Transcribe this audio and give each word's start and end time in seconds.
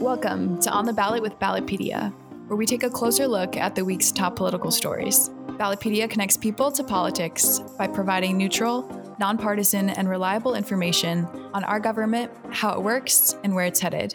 Welcome 0.00 0.58
to 0.62 0.70
On 0.70 0.86
the 0.86 0.94
Ballot 0.94 1.20
with 1.20 1.38
Ballotpedia, 1.38 2.10
where 2.46 2.56
we 2.56 2.64
take 2.64 2.84
a 2.84 2.88
closer 2.88 3.28
look 3.28 3.54
at 3.58 3.74
the 3.74 3.84
week's 3.84 4.10
top 4.10 4.34
political 4.34 4.70
stories. 4.70 5.28
Ballotpedia 5.46 6.08
connects 6.08 6.38
people 6.38 6.72
to 6.72 6.82
politics 6.82 7.60
by 7.76 7.86
providing 7.86 8.38
neutral, 8.38 8.88
nonpartisan, 9.20 9.90
and 9.90 10.08
reliable 10.08 10.54
information 10.54 11.26
on 11.52 11.64
our 11.64 11.78
government, 11.78 12.32
how 12.50 12.72
it 12.72 12.82
works, 12.82 13.36
and 13.44 13.54
where 13.54 13.66
it's 13.66 13.78
headed. 13.78 14.14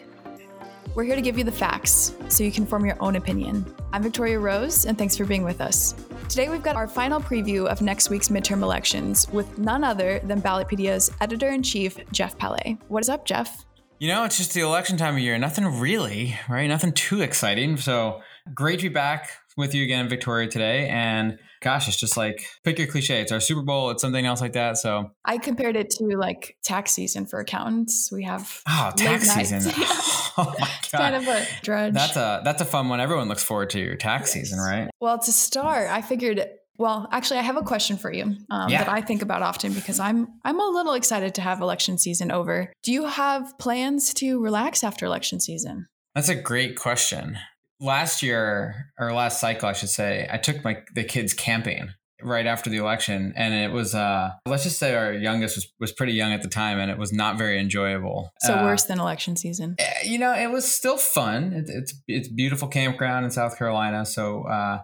We're 0.96 1.04
here 1.04 1.14
to 1.14 1.22
give 1.22 1.38
you 1.38 1.44
the 1.44 1.52
facts 1.52 2.16
so 2.26 2.42
you 2.42 2.50
can 2.50 2.66
form 2.66 2.84
your 2.84 3.00
own 3.00 3.14
opinion. 3.14 3.64
I'm 3.92 4.02
Victoria 4.02 4.40
Rose, 4.40 4.86
and 4.86 4.98
thanks 4.98 5.16
for 5.16 5.24
being 5.24 5.44
with 5.44 5.60
us. 5.60 5.94
Today, 6.28 6.48
we've 6.48 6.64
got 6.64 6.74
our 6.74 6.88
final 6.88 7.20
preview 7.20 7.66
of 7.66 7.80
next 7.80 8.10
week's 8.10 8.28
midterm 8.28 8.62
elections 8.62 9.28
with 9.30 9.56
none 9.56 9.84
other 9.84 10.18
than 10.24 10.42
Ballotpedia's 10.42 11.12
editor 11.20 11.50
in 11.50 11.62
chief, 11.62 11.96
Geoff 12.10 12.36
Pallay. 12.38 12.76
What 12.88 13.04
is 13.04 13.08
up, 13.08 13.24
Geoff? 13.24 13.65
You 13.98 14.08
know, 14.08 14.24
it's 14.24 14.36
just 14.36 14.52
the 14.52 14.60
election 14.60 14.98
time 14.98 15.14
of 15.14 15.20
year. 15.20 15.38
Nothing 15.38 15.80
really, 15.80 16.38
right? 16.50 16.66
Nothing 16.66 16.92
too 16.92 17.22
exciting. 17.22 17.78
So 17.78 18.20
great 18.54 18.80
to 18.80 18.90
be 18.90 18.94
back 18.94 19.30
with 19.56 19.74
you 19.74 19.82
again, 19.84 20.06
Victoria, 20.10 20.48
today. 20.48 20.86
And 20.88 21.38
gosh, 21.62 21.88
it's 21.88 21.96
just 21.96 22.14
like 22.14 22.44
pick 22.62 22.78
your 22.78 22.88
cliche. 22.88 23.22
It's 23.22 23.32
our 23.32 23.40
Super 23.40 23.62
Bowl. 23.62 23.88
It's 23.88 24.02
something 24.02 24.26
else 24.26 24.42
like 24.42 24.52
that. 24.52 24.76
So 24.76 25.12
I 25.24 25.38
compared 25.38 25.76
it 25.76 25.88
to 25.92 26.04
like 26.18 26.58
tax 26.62 26.92
season 26.92 27.24
for 27.24 27.40
accountants. 27.40 28.10
We 28.12 28.24
have 28.24 28.60
oh 28.68 28.92
tax 28.94 29.30
season. 29.30 29.62
oh 30.36 30.54
my 30.58 30.68
god, 30.92 30.98
kind 30.98 31.14
of 31.14 31.26
a 31.26 31.46
drudge. 31.62 31.94
That's 31.94 32.16
a 32.16 32.42
that's 32.44 32.60
a 32.60 32.66
fun 32.66 32.90
one. 32.90 33.00
Everyone 33.00 33.28
looks 33.28 33.44
forward 33.44 33.70
to 33.70 33.80
your 33.80 33.96
tax 33.96 34.34
yes. 34.36 34.44
season, 34.44 34.58
right? 34.58 34.90
Well, 35.00 35.18
to 35.18 35.32
start, 35.32 35.88
I 35.88 36.02
figured 36.02 36.46
well, 36.78 37.08
actually, 37.10 37.38
I 37.38 37.42
have 37.42 37.56
a 37.56 37.62
question 37.62 37.96
for 37.96 38.12
you 38.12 38.36
um, 38.50 38.68
yeah. 38.68 38.84
that 38.84 38.88
I 38.88 39.00
think 39.00 39.22
about 39.22 39.42
often 39.42 39.72
because 39.72 39.98
I'm 39.98 40.28
I'm 40.44 40.60
a 40.60 40.66
little 40.66 40.94
excited 40.94 41.34
to 41.36 41.40
have 41.40 41.60
election 41.60 41.98
season 41.98 42.30
over. 42.30 42.72
Do 42.82 42.92
you 42.92 43.06
have 43.06 43.58
plans 43.58 44.12
to 44.14 44.40
relax 44.40 44.84
after 44.84 45.06
election 45.06 45.40
season? 45.40 45.86
That's 46.14 46.28
a 46.28 46.34
great 46.34 46.76
question. 46.76 47.38
Last 47.80 48.22
year 48.22 48.92
or 48.98 49.12
last 49.12 49.40
cycle, 49.40 49.68
I 49.68 49.74
should 49.74 49.90
say, 49.90 50.28
I 50.30 50.38
took 50.38 50.64
my 50.64 50.82
the 50.94 51.04
kids 51.04 51.34
camping 51.34 51.90
right 52.22 52.46
after 52.46 52.70
the 52.70 52.78
election, 52.78 53.34
and 53.36 53.54
it 53.54 53.72
was 53.72 53.94
uh, 53.94 54.30
let's 54.46 54.64
just 54.64 54.78
say 54.78 54.94
our 54.94 55.12
youngest 55.12 55.56
was 55.56 55.72
was 55.78 55.92
pretty 55.92 56.12
young 56.12 56.32
at 56.32 56.42
the 56.42 56.48
time, 56.48 56.78
and 56.78 56.90
it 56.90 56.98
was 56.98 57.12
not 57.12 57.38
very 57.38 57.58
enjoyable. 57.58 58.30
So 58.40 58.54
uh, 58.54 58.64
worse 58.64 58.84
than 58.84 58.98
election 58.98 59.36
season. 59.36 59.76
Eh, 59.78 59.92
you 60.04 60.18
know, 60.18 60.34
it 60.34 60.50
was 60.50 60.70
still 60.70 60.96
fun. 60.96 61.52
It, 61.52 61.64
it's 61.68 61.94
it's 62.06 62.28
beautiful 62.28 62.68
campground 62.68 63.24
in 63.24 63.30
South 63.30 63.56
Carolina, 63.58 64.04
so. 64.04 64.44
Uh, 64.44 64.82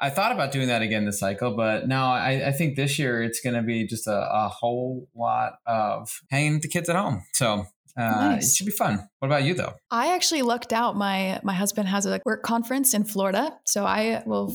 I 0.00 0.10
thought 0.10 0.32
about 0.32 0.50
doing 0.50 0.68
that 0.68 0.80
again 0.82 1.04
this 1.04 1.20
cycle, 1.20 1.54
but 1.54 1.86
now 1.86 2.12
I, 2.12 2.48
I 2.48 2.52
think 2.52 2.76
this 2.76 2.98
year 2.98 3.22
it's 3.22 3.40
going 3.40 3.54
to 3.54 3.62
be 3.62 3.86
just 3.86 4.06
a, 4.06 4.28
a, 4.32 4.48
whole 4.48 5.08
lot 5.14 5.58
of 5.66 6.22
hanging 6.30 6.54
with 6.54 6.62
the 6.62 6.68
kids 6.68 6.88
at 6.88 6.96
home. 6.96 7.22
So 7.32 7.66
uh, 7.96 8.02
nice. 8.02 8.52
it 8.52 8.56
should 8.56 8.66
be 8.66 8.72
fun. 8.72 9.08
What 9.18 9.28
about 9.28 9.44
you 9.44 9.52
though? 9.54 9.74
I 9.90 10.14
actually 10.14 10.42
looked 10.42 10.72
out. 10.72 10.96
My 10.96 11.40
my 11.42 11.52
husband 11.52 11.88
has 11.88 12.06
a 12.06 12.20
work 12.24 12.42
conference 12.42 12.94
in 12.94 13.04
Florida, 13.04 13.58
so 13.66 13.84
I 13.84 14.22
will 14.24 14.54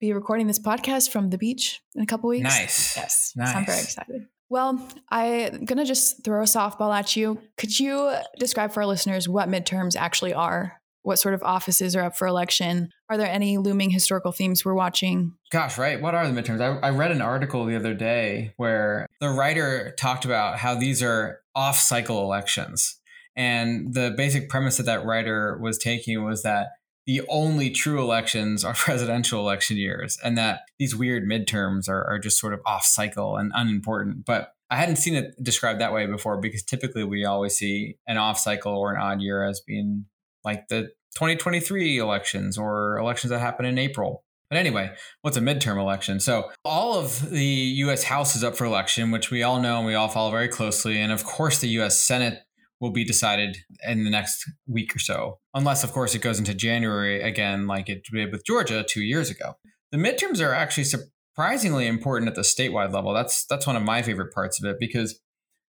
be 0.00 0.12
recording 0.12 0.46
this 0.46 0.58
podcast 0.58 1.10
from 1.10 1.30
the 1.30 1.38
beach 1.38 1.80
in 1.94 2.02
a 2.02 2.06
couple 2.06 2.30
weeks. 2.30 2.44
Nice. 2.44 2.96
Yes. 2.96 3.32
Nice. 3.36 3.52
So 3.52 3.58
I'm 3.58 3.66
very 3.66 3.80
excited. 3.80 4.26
Well, 4.48 4.88
I'm 5.08 5.64
going 5.64 5.78
to 5.78 5.84
just 5.84 6.22
throw 6.22 6.40
a 6.40 6.44
softball 6.44 6.94
at 6.96 7.16
you. 7.16 7.40
Could 7.56 7.78
you 7.80 8.14
describe 8.38 8.72
for 8.72 8.80
our 8.80 8.86
listeners 8.86 9.28
what 9.28 9.48
midterms 9.48 9.96
actually 9.96 10.34
are 10.34 10.80
what 11.06 11.20
sort 11.20 11.34
of 11.34 11.42
offices 11.44 11.94
are 11.94 12.02
up 12.02 12.16
for 12.16 12.26
election? 12.26 12.90
Are 13.08 13.16
there 13.16 13.30
any 13.30 13.58
looming 13.58 13.90
historical 13.90 14.32
themes 14.32 14.64
we're 14.64 14.74
watching? 14.74 15.34
Gosh, 15.52 15.78
right. 15.78 16.02
What 16.02 16.16
are 16.16 16.28
the 16.28 16.42
midterms? 16.42 16.60
I, 16.60 16.88
I 16.88 16.90
read 16.90 17.12
an 17.12 17.22
article 17.22 17.64
the 17.64 17.76
other 17.76 17.94
day 17.94 18.52
where 18.56 19.06
the 19.20 19.30
writer 19.30 19.94
talked 19.96 20.24
about 20.24 20.58
how 20.58 20.74
these 20.74 21.04
are 21.04 21.42
off 21.54 21.78
cycle 21.78 22.24
elections. 22.24 22.98
And 23.36 23.94
the 23.94 24.14
basic 24.16 24.48
premise 24.48 24.78
that 24.78 24.86
that 24.86 25.04
writer 25.04 25.56
was 25.62 25.78
taking 25.78 26.24
was 26.24 26.42
that 26.42 26.70
the 27.06 27.22
only 27.28 27.70
true 27.70 28.02
elections 28.02 28.64
are 28.64 28.74
presidential 28.76 29.38
election 29.38 29.76
years 29.76 30.18
and 30.24 30.36
that 30.36 30.62
these 30.80 30.96
weird 30.96 31.22
midterms 31.22 31.88
are, 31.88 32.04
are 32.04 32.18
just 32.18 32.40
sort 32.40 32.52
of 32.52 32.60
off 32.66 32.84
cycle 32.84 33.36
and 33.36 33.52
unimportant. 33.54 34.24
But 34.24 34.54
I 34.70 34.74
hadn't 34.74 34.96
seen 34.96 35.14
it 35.14 35.40
described 35.40 35.80
that 35.80 35.92
way 35.92 36.06
before 36.06 36.40
because 36.40 36.64
typically 36.64 37.04
we 37.04 37.24
always 37.24 37.54
see 37.54 37.96
an 38.08 38.16
off 38.16 38.40
cycle 38.40 38.76
or 38.76 38.92
an 38.92 39.00
odd 39.00 39.20
year 39.20 39.44
as 39.44 39.60
being 39.60 40.06
like 40.46 40.68
the 40.68 40.84
2023 41.16 41.98
elections 41.98 42.56
or 42.56 42.96
elections 42.98 43.30
that 43.30 43.40
happen 43.40 43.66
in 43.66 43.78
April. 43.78 44.24
But 44.48 44.58
anyway, 44.58 44.92
what's 45.22 45.36
a 45.36 45.40
midterm 45.40 45.78
election? 45.78 46.20
So, 46.20 46.50
all 46.64 46.94
of 46.94 47.30
the 47.30 47.44
US 47.44 48.04
House 48.04 48.36
is 48.36 48.44
up 48.44 48.56
for 48.56 48.64
election, 48.64 49.10
which 49.10 49.30
we 49.30 49.42
all 49.42 49.60
know 49.60 49.78
and 49.78 49.86
we 49.86 49.94
all 49.94 50.08
follow 50.08 50.30
very 50.30 50.48
closely. 50.48 51.00
And 51.00 51.10
of 51.10 51.24
course, 51.24 51.58
the 51.58 51.68
US 51.80 52.00
Senate 52.00 52.42
will 52.80 52.92
be 52.92 53.04
decided 53.04 53.56
in 53.86 54.04
the 54.04 54.10
next 54.10 54.44
week 54.68 54.94
or 54.94 54.98
so, 54.98 55.38
unless, 55.54 55.82
of 55.82 55.92
course, 55.92 56.14
it 56.14 56.20
goes 56.20 56.38
into 56.38 56.54
January 56.54 57.22
again, 57.22 57.66
like 57.66 57.88
it 57.88 58.04
did 58.04 58.30
with 58.30 58.44
Georgia 58.46 58.84
two 58.84 59.02
years 59.02 59.30
ago. 59.30 59.54
The 59.90 59.98
midterms 59.98 60.40
are 60.40 60.52
actually 60.52 60.84
surprisingly 60.84 61.86
important 61.86 62.28
at 62.28 62.34
the 62.34 62.42
statewide 62.42 62.92
level. 62.92 63.12
That's 63.12 63.46
that's 63.46 63.66
one 63.66 63.76
of 63.76 63.82
my 63.82 64.02
favorite 64.02 64.32
parts 64.32 64.62
of 64.62 64.68
it 64.68 64.76
because 64.78 65.18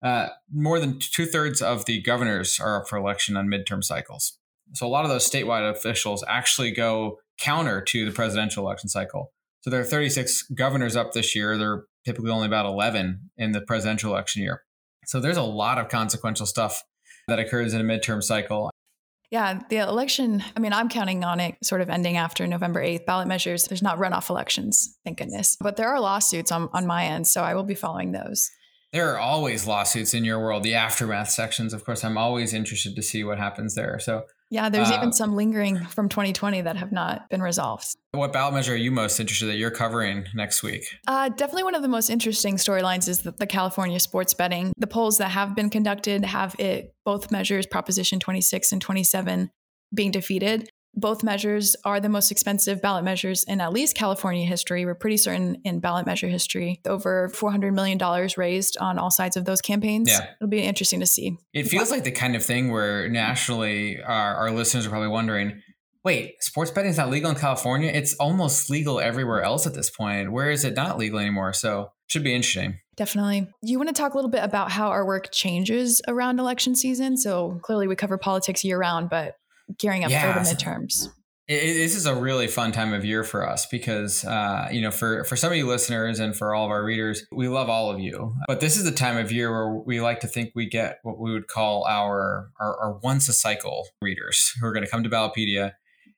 uh, 0.04 0.28
more 0.54 0.80
than 0.80 1.00
two 1.00 1.26
thirds 1.26 1.62
of 1.62 1.86
the 1.86 2.02
governors 2.02 2.60
are 2.60 2.82
up 2.82 2.88
for 2.88 2.98
election 2.98 3.36
on 3.36 3.48
midterm 3.48 3.84
cycles. 3.84 4.38
So 4.74 4.86
a 4.86 4.90
lot 4.90 5.06
of 5.06 5.10
those 5.10 5.30
statewide 5.30 5.70
officials 5.70 6.24
actually 6.28 6.72
go 6.72 7.18
counter 7.40 7.82
to 7.82 8.06
the 8.06 8.12
presidential 8.12 8.66
election 8.66 8.90
cycle. 8.90 9.32
So 9.62 9.70
there 9.70 9.82
are 9.82 9.86
36 9.86 10.44
governors 10.56 10.96
up 10.96 11.14
this 11.14 11.36
year. 11.36 11.58
They're 11.58 11.84
typically 12.06 12.32
only 12.32 12.48
about 12.48 12.66
11 12.66 13.32
in 13.38 13.52
the 13.52 13.62
presidential 13.62 14.12
election 14.12 14.42
year. 14.42 14.64
So 15.06 15.20
there's 15.20 15.38
a 15.38 15.44
lot 15.44 15.78
of 15.78 15.90
consequential 15.90 16.46
stuff 16.46 16.84
that 17.28 17.40
occurs 17.40 17.74
in 17.74 17.82
a 17.82 17.84
midterm 17.84 18.24
cycle. 18.24 18.70
Yeah, 19.32 19.62
the 19.70 19.78
election, 19.78 20.44
I 20.58 20.60
mean, 20.60 20.74
I'm 20.74 20.90
counting 20.90 21.24
on 21.24 21.40
it 21.40 21.56
sort 21.64 21.82
of 21.82 21.90
ending 21.90 22.18
after 22.18 22.48
November 22.48 22.84
8th. 22.84 23.06
Ballot 23.06 23.28
measures, 23.28 23.66
there's 23.66 23.84
not 23.84 24.00
runoff 24.00 24.30
elections, 24.30 24.98
thank 25.04 25.20
goodness. 25.20 25.56
But 25.62 25.76
there 25.76 25.90
are 25.90 26.00
lawsuits 26.00 26.52
on, 26.52 26.68
on 26.74 26.88
my 26.88 27.06
end, 27.06 27.28
so 27.28 27.44
I 27.44 27.54
will 27.54 27.64
be 27.64 27.76
following 27.76 28.12
those. 28.12 28.50
There 28.92 29.14
are 29.14 29.20
always 29.20 29.68
lawsuits 29.68 30.16
in 30.16 30.26
your 30.26 30.40
world, 30.40 30.64
the 30.64 30.74
aftermath 30.74 31.30
sections. 31.30 31.74
Of 31.74 31.86
course, 31.86 32.04
I'm 32.04 32.18
always 32.18 32.56
interested 32.56 32.96
to 32.96 33.04
see 33.04 33.24
what 33.24 33.38
happens 33.38 33.76
there. 33.76 34.00
So 34.00 34.24
yeah, 34.50 34.70
there's 34.70 34.90
uh, 34.90 34.96
even 34.96 35.14
some 35.14 35.36
lingering 35.36 35.86
from 35.86 36.10
2020 36.10 36.62
that 36.62 36.76
have 36.78 36.92
not 36.92 37.30
been 37.30 37.42
resolved. 37.42 37.96
What 38.12 38.34
ballot 38.34 38.56
measure 38.56 38.74
are 38.74 38.78
you 38.78 38.92
most 38.92 39.20
interested 39.20 39.46
that 39.48 39.58
you're 39.58 39.72
covering 39.72 40.26
next 40.34 40.64
week? 40.64 40.84
Uh, 41.08 41.30
definitely 41.30 41.64
one 41.64 41.76
of 41.76 41.84
the 41.84 41.88
most 41.88 42.10
interesting 42.10 42.56
storylines 42.56 43.08
is 43.08 43.20
the, 43.20 43.32
the, 43.32 43.46
California 43.46 44.00
sports 44.00 44.34
betting. 44.34 44.74
The 44.78 44.88
polls 44.88 45.20
that 45.20 45.30
have 45.30 45.56
been 45.56 45.70
conducted 45.70 46.26
have 46.26 46.56
it 46.60 46.96
both 47.06 47.32
measures, 47.32 47.68
Proposition 47.68 48.20
26 48.20 48.72
and 48.72 48.82
27, 48.82 49.52
being 49.94 50.12
defeated 50.12 50.70
both 50.96 51.24
measures 51.24 51.76
are 51.86 52.00
the 52.00 52.10
most 52.10 52.32
expensive 52.32 52.82
ballot 52.82 53.04
measures 53.04 53.44
in 53.44 53.62
at 53.62 53.72
least 53.72 53.96
California 53.96 54.46
history. 54.46 54.86
We're 54.86 54.96
pretty 54.96 55.18
certain 55.18 55.62
in 55.64 55.80
ballot 55.80 56.06
measure 56.06 56.28
history, 56.28 56.82
over 56.86 57.30
$400 57.30 57.74
million 57.74 58.00
raised 58.38 58.78
on 58.80 58.98
all 58.98 59.12
sides 59.12 59.38
of 59.38 59.46
those 59.46 59.62
campaigns. 59.62 60.10
Yeah. 60.10 60.28
It'll 60.40 60.50
be 60.50 60.62
interesting 60.62 61.00
to 61.00 61.06
see. 61.06 61.38
It 61.54 61.68
feels 61.68 61.92
like 61.92 62.04
the 62.04 62.12
kind 62.12 62.36
of 62.36 62.44
thing 62.44 62.72
where 62.72 63.08
nationally 63.10 64.02
our, 64.02 64.36
our 64.36 64.52
listeners 64.52 64.86
are 64.86 64.90
probably 64.90 65.10
wondering, 65.10 65.62
wait, 66.04 66.42
sports 66.42 66.72
betting 66.72 66.92
is 66.92 66.98
not 66.98 67.10
legal 67.10 67.30
in 67.30 67.36
California? 67.36 67.92
It's 67.94 68.14
almost 68.16 68.70
legal 68.70 69.00
everywhere 69.00 69.44
else 69.44 69.68
at 69.68 69.74
this 69.74 69.90
point. 69.90 70.32
Where 70.32 70.50
is 70.50 70.66
it 70.66 70.76
not 70.76 70.98
legal 70.98 71.20
anymore? 71.20 71.54
So 71.54 71.92
should 72.08 72.24
be 72.24 72.34
interesting. 72.34 72.80
Definitely. 72.96 73.48
You 73.62 73.78
want 73.78 73.90
to 73.90 73.94
talk 73.94 74.14
a 74.14 74.18
little 74.18 74.32
bit 74.32 74.44
about 74.44 74.72
how 74.72 74.90
our 74.90 75.06
work 75.06 75.32
changes 75.32 76.02
around 76.08 76.40
election 76.40 76.76
season? 76.76 77.16
So 77.16 77.60
clearly 77.64 77.88
we 77.88 77.96
cover 77.96 78.18
politics 78.18 78.64
year 78.64 78.78
round, 78.78 79.10
but 79.10 79.36
gearing 79.78 80.04
up 80.04 80.12
yeah, 80.12 80.34
for 80.34 80.44
the 80.44 80.56
midterms. 80.56 81.10
It, 81.48 81.74
this 81.74 81.96
is 81.96 82.06
a 82.06 82.14
really 82.14 82.48
fun 82.48 82.72
time 82.72 82.94
of 82.94 83.04
year 83.04 83.24
for 83.24 83.48
us 83.48 83.66
because, 83.66 84.24
uh, 84.24 84.68
you 84.72 84.82
know, 84.82 84.92
for, 84.92 85.24
for 85.24 85.36
some 85.36 85.52
of 85.52 85.58
you 85.58 85.66
listeners 85.66 86.20
and 86.20 86.36
for 86.36 86.54
all 86.54 86.66
of 86.66 86.72
our 86.72 86.84
readers, 86.84 87.24
we 87.32 87.48
love 87.48 87.70
all 87.70 87.90
of 87.90 88.00
you. 88.00 88.36
But 88.48 88.60
this 88.60 88.78
is 88.78 88.84
the 88.84 88.92
time 88.92 89.18
of 89.18 89.32
year 89.32 89.52
where 89.52 89.74
we 89.74 90.00
like 90.00 90.20
to 90.20 90.28
think 90.28 90.52
we 90.54 90.68
get 90.68 91.00
what 91.02 91.18
we 91.18 91.34
would 91.34 91.48
call 91.48 91.86
our, 91.88 92.52
our, 92.60 92.78
our 92.80 93.00
once 93.00 93.28
a 93.30 93.34
cycle 93.34 93.88
readers 94.00 94.54
who 94.60 94.68
are 94.68 94.72
going 94.72 94.86
to 94.86 94.92
come 94.92 95.04
to 95.04 95.10
Ballotpedia. 95.10 95.74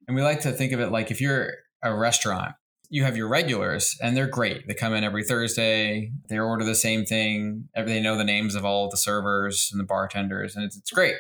And 0.06 0.16
we 0.18 0.22
like 0.22 0.42
to 0.42 0.52
think 0.52 0.74
of 0.74 0.82
it 0.82 0.92
like 0.92 1.12
if 1.12 1.22
you're 1.22 1.54
a 1.82 1.96
restaurant, 1.96 2.56
you 2.90 3.06
have 3.06 3.16
your 3.16 3.30
regulars 3.30 3.98
and 4.02 4.18
they're 4.18 4.28
great. 4.28 4.68
They 4.68 4.74
come 4.74 4.94
in 4.94 5.06
every 5.06 5.24
Thursday, 5.24 6.12
they 6.28 6.40
order 6.40 6.66
the 6.66 6.76
same 6.76 7.06
thing, 7.06 7.70
they 7.74 8.02
know 8.02 8.18
the 8.18 8.26
names 8.26 8.54
of 8.54 8.66
all 8.66 8.90
the 8.90 8.98
servers 8.98 9.70
and 9.72 9.80
the 9.80 9.86
bartenders, 9.86 10.58
and 10.58 10.66
it's, 10.66 10.76
it's 10.76 10.92
great 10.92 11.16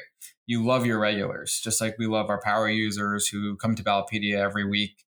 you 0.51 0.61
love 0.65 0.85
your 0.85 0.99
regulars, 0.99 1.61
just 1.63 1.79
like 1.79 1.95
we 1.97 2.07
love 2.07 2.29
our 2.29 2.41
power 2.41 2.69
users 2.69 3.25
who 3.29 3.55
come 3.55 3.73
to 3.73 3.83
Ballotpedia 3.83 4.35
every 4.35 4.65
week 4.65 5.05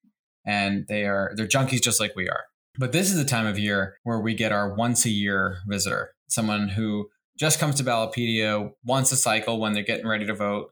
and 0.43 0.87
they 0.87 1.05
are 1.05 1.31
they're 1.35 1.45
junkies 1.45 1.79
just 1.79 1.99
like 1.99 2.15
we 2.15 2.27
are. 2.27 2.45
But 2.79 2.91
this 2.91 3.11
is 3.11 3.17
the 3.17 3.23
time 3.23 3.45
of 3.45 3.59
year 3.59 3.97
where 4.01 4.19
we 4.19 4.33
get 4.33 4.51
our 4.51 4.73
once 4.73 5.05
a 5.05 5.11
year 5.11 5.59
visitor, 5.67 6.15
someone 6.27 6.69
who 6.69 7.09
just 7.37 7.59
comes 7.59 7.75
to 7.75 7.83
Ballotpedia 7.83 8.71
once 8.83 9.11
a 9.11 9.15
cycle 9.15 9.59
when 9.59 9.73
they're 9.73 9.83
getting 9.83 10.07
ready 10.07 10.25
to 10.25 10.33
vote. 10.33 10.71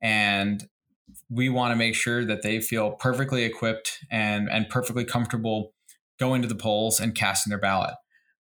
And 0.00 0.66
we 1.28 1.50
want 1.50 1.72
to 1.72 1.76
make 1.76 1.94
sure 1.94 2.24
that 2.24 2.40
they 2.40 2.60
feel 2.60 2.92
perfectly 2.92 3.44
equipped 3.44 3.98
and, 4.10 4.48
and 4.50 4.70
perfectly 4.70 5.04
comfortable 5.04 5.74
going 6.18 6.40
to 6.40 6.48
the 6.48 6.54
polls 6.54 6.98
and 6.98 7.14
casting 7.14 7.50
their 7.50 7.60
ballot. 7.60 7.94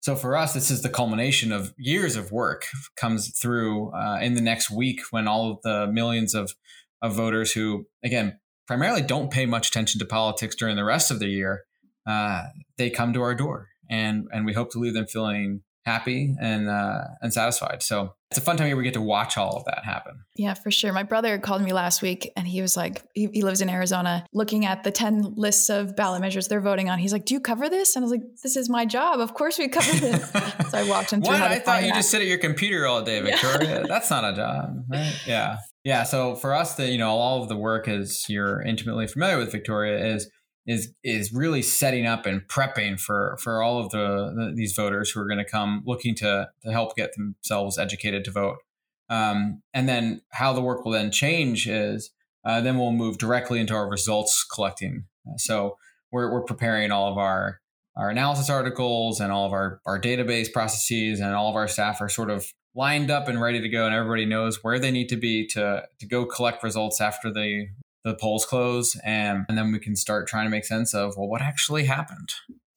So 0.04 0.18
for 0.18 0.36
us, 0.36 0.54
this 0.54 0.70
is 0.70 0.82
the 0.82 0.90
culmination 0.90 1.54
of 1.54 1.74
years 1.78 2.18
of 2.18 2.30
work 2.30 2.66
comes 2.98 3.30
through 3.40 3.94
uh, 3.94 4.20
in 4.22 4.34
the 4.34 4.42
next 4.42 4.70
week 4.70 5.00
when 5.12 5.30
all 5.30 5.50
of 5.50 5.62
the 5.64 5.88
millions 5.88 6.36
of 6.36 6.54
of 7.02 7.16
voters 7.16 7.54
who, 7.54 7.88
again, 8.04 8.38
primarily 8.68 9.02
don't 9.02 9.32
pay 9.32 9.46
much 9.46 9.70
attention 9.70 10.00
to 10.00 10.06
politics 10.06 10.58
during 10.58 10.76
the 10.76 10.84
rest 10.84 11.10
of 11.10 11.20
the 11.20 11.28
year, 11.28 11.62
uh, 12.06 12.44
they 12.78 12.90
come 12.90 13.14
to 13.14 13.22
our 13.22 13.34
door, 13.34 13.70
and 13.90 14.28
and 14.34 14.46
we 14.46 14.52
hope 14.52 14.72
to 14.72 14.78
leave 14.78 14.94
them 14.94 15.08
feeling 15.08 15.62
happy 15.86 16.36
and 16.40 16.70
uh, 16.70 17.02
and 17.22 17.34
satisfied. 17.34 17.84
So 17.84 18.14
it's 18.32 18.38
a 18.40 18.42
fun 18.42 18.58
time 18.58 18.68
here. 18.68 18.76
We 18.76 18.84
get 18.84 18.96
to 18.96 19.02
watch 19.02 19.38
all 19.38 19.58
of 19.58 19.66
that 19.66 19.84
happen. 19.84 20.24
Yeah, 20.36 20.56
for 20.56 20.72
sure. 20.72 20.92
My 20.92 21.04
brother 21.04 21.38
called 21.38 21.62
me 21.62 21.72
last 21.72 22.02
week 22.02 22.32
and 22.36 22.48
he 22.48 22.64
was 22.64 22.76
like, 22.76 23.04
he, 23.14 23.30
he, 23.32 23.44
lives 23.44 23.62
in 23.62 23.70
Arizona, 23.70 24.26
looking 24.34 24.66
at 24.66 24.84
the 24.84 24.90
10 24.90 25.36
lists 25.36 25.70
of 25.70 25.96
ballot 25.96 26.22
measures 26.22 26.48
they're 26.48 26.60
voting 26.60 26.90
on. 26.90 26.98
He's 26.98 27.14
like, 27.14 27.26
Do 27.26 27.36
you 27.36 27.40
cover 27.40 27.70
this? 27.70 27.96
And 27.96 28.04
I 28.04 28.06
was 28.06 28.12
like, 28.12 28.24
This 28.42 28.56
is 28.56 28.70
my 28.70 28.86
job. 28.86 29.20
Of 29.20 29.36
course 29.36 29.60
we 29.60 29.68
cover 29.68 29.94
this. 30.00 30.32
so 30.70 30.78
I 30.78 30.90
walked 30.90 31.14
into 31.14 31.30
What? 31.30 31.42
I 31.42 31.60
thought 31.60 31.84
you 31.84 31.90
that. 31.90 31.98
just 31.98 32.10
sit 32.10 32.22
at 32.22 32.28
your 32.28 32.40
computer 32.40 32.88
all 32.88 33.04
day, 33.04 33.22
Victoria. 33.22 33.82
Yeah. 33.82 33.86
That's 33.88 34.10
not 34.10 34.24
a 34.24 34.36
job, 34.36 34.84
right? 34.90 35.16
Yeah. 35.28 35.58
Yeah. 35.84 36.04
So 36.04 36.36
for 36.36 36.56
us, 36.56 36.76
the, 36.76 36.90
you 36.90 36.98
know, 36.98 37.10
all 37.10 37.44
of 37.44 37.50
the 37.50 37.58
work, 37.58 37.88
as 37.88 38.26
you're 38.30 38.62
intimately 38.64 39.06
familiar 39.06 39.38
with 39.38 39.52
Victoria, 39.52 40.04
is 40.16 40.28
is 40.66 40.94
is 41.04 41.34
really 41.34 41.62
setting 41.62 42.06
up 42.06 42.26
and 42.26 42.48
prepping 42.48 43.00
for 43.00 43.38
for 43.42 43.62
all 43.62 43.80
of 43.80 43.90
the, 43.92 44.34
the 44.36 44.54
these 44.56 44.74
voters 44.74 45.12
who 45.12 45.20
are 45.20 45.28
going 45.28 45.44
to 45.44 45.50
come 45.50 45.84
looking 45.86 46.16
to 46.16 46.50
to 46.64 46.72
help 46.72 46.96
get 46.96 47.14
themselves 47.16 47.78
educated 47.78 48.24
to 48.26 48.32
vote. 48.32 48.58
Um, 49.10 49.62
and 49.74 49.88
then 49.88 50.22
how 50.32 50.54
the 50.54 50.62
work 50.62 50.86
will 50.86 50.94
then 50.94 51.12
change 51.12 51.68
is 51.68 52.12
uh, 52.46 52.62
then 52.62 52.78
we'll 52.78 52.92
move 52.92 53.18
directly 53.18 53.60
into 53.60 53.74
our 53.74 53.90
results 53.90 54.44
collecting. 54.44 55.06
So 55.38 55.78
we're 56.12 56.32
we're 56.32 56.44
preparing 56.44 56.92
all 56.92 57.12
of 57.12 57.18
our 57.18 57.60
our 57.96 58.10
analysis 58.10 58.50
articles 58.50 59.20
and 59.20 59.32
all 59.32 59.46
of 59.46 59.54
our 59.54 59.82
our 59.86 60.00
database 60.00 60.52
processes 60.52 61.20
and 61.20 61.34
all 61.34 61.50
of 61.50 61.56
our 61.56 61.68
staff 61.68 62.02
are 62.02 62.10
sort 62.10 62.30
of 62.30 62.46
lined 62.76 63.12
up 63.12 63.28
and 63.28 63.40
ready 63.40 63.62
to 63.62 63.70
go 63.70 63.86
and 63.86 63.94
everybody 63.94 64.26
knows 64.26 64.64
where 64.64 64.80
they 64.80 64.92
need 64.92 65.08
to 65.10 65.16
be 65.16 65.46
to 65.48 65.84
to 66.00 66.08
go 66.08 66.26
collect 66.26 66.64
results 66.64 67.00
after 67.00 67.32
the 67.32 67.68
the 68.04 68.16
polls 68.16 68.46
close 68.46 68.98
and, 69.04 69.46
and 69.48 69.58
then 69.58 69.72
we 69.72 69.80
can 69.80 69.96
start 69.96 70.28
trying 70.28 70.46
to 70.46 70.52
make 70.52 70.66
sense 70.66 70.94
of 70.94 71.16
well 71.18 71.28
what 71.28 71.42
actually 71.42 71.86
happened 71.86 72.34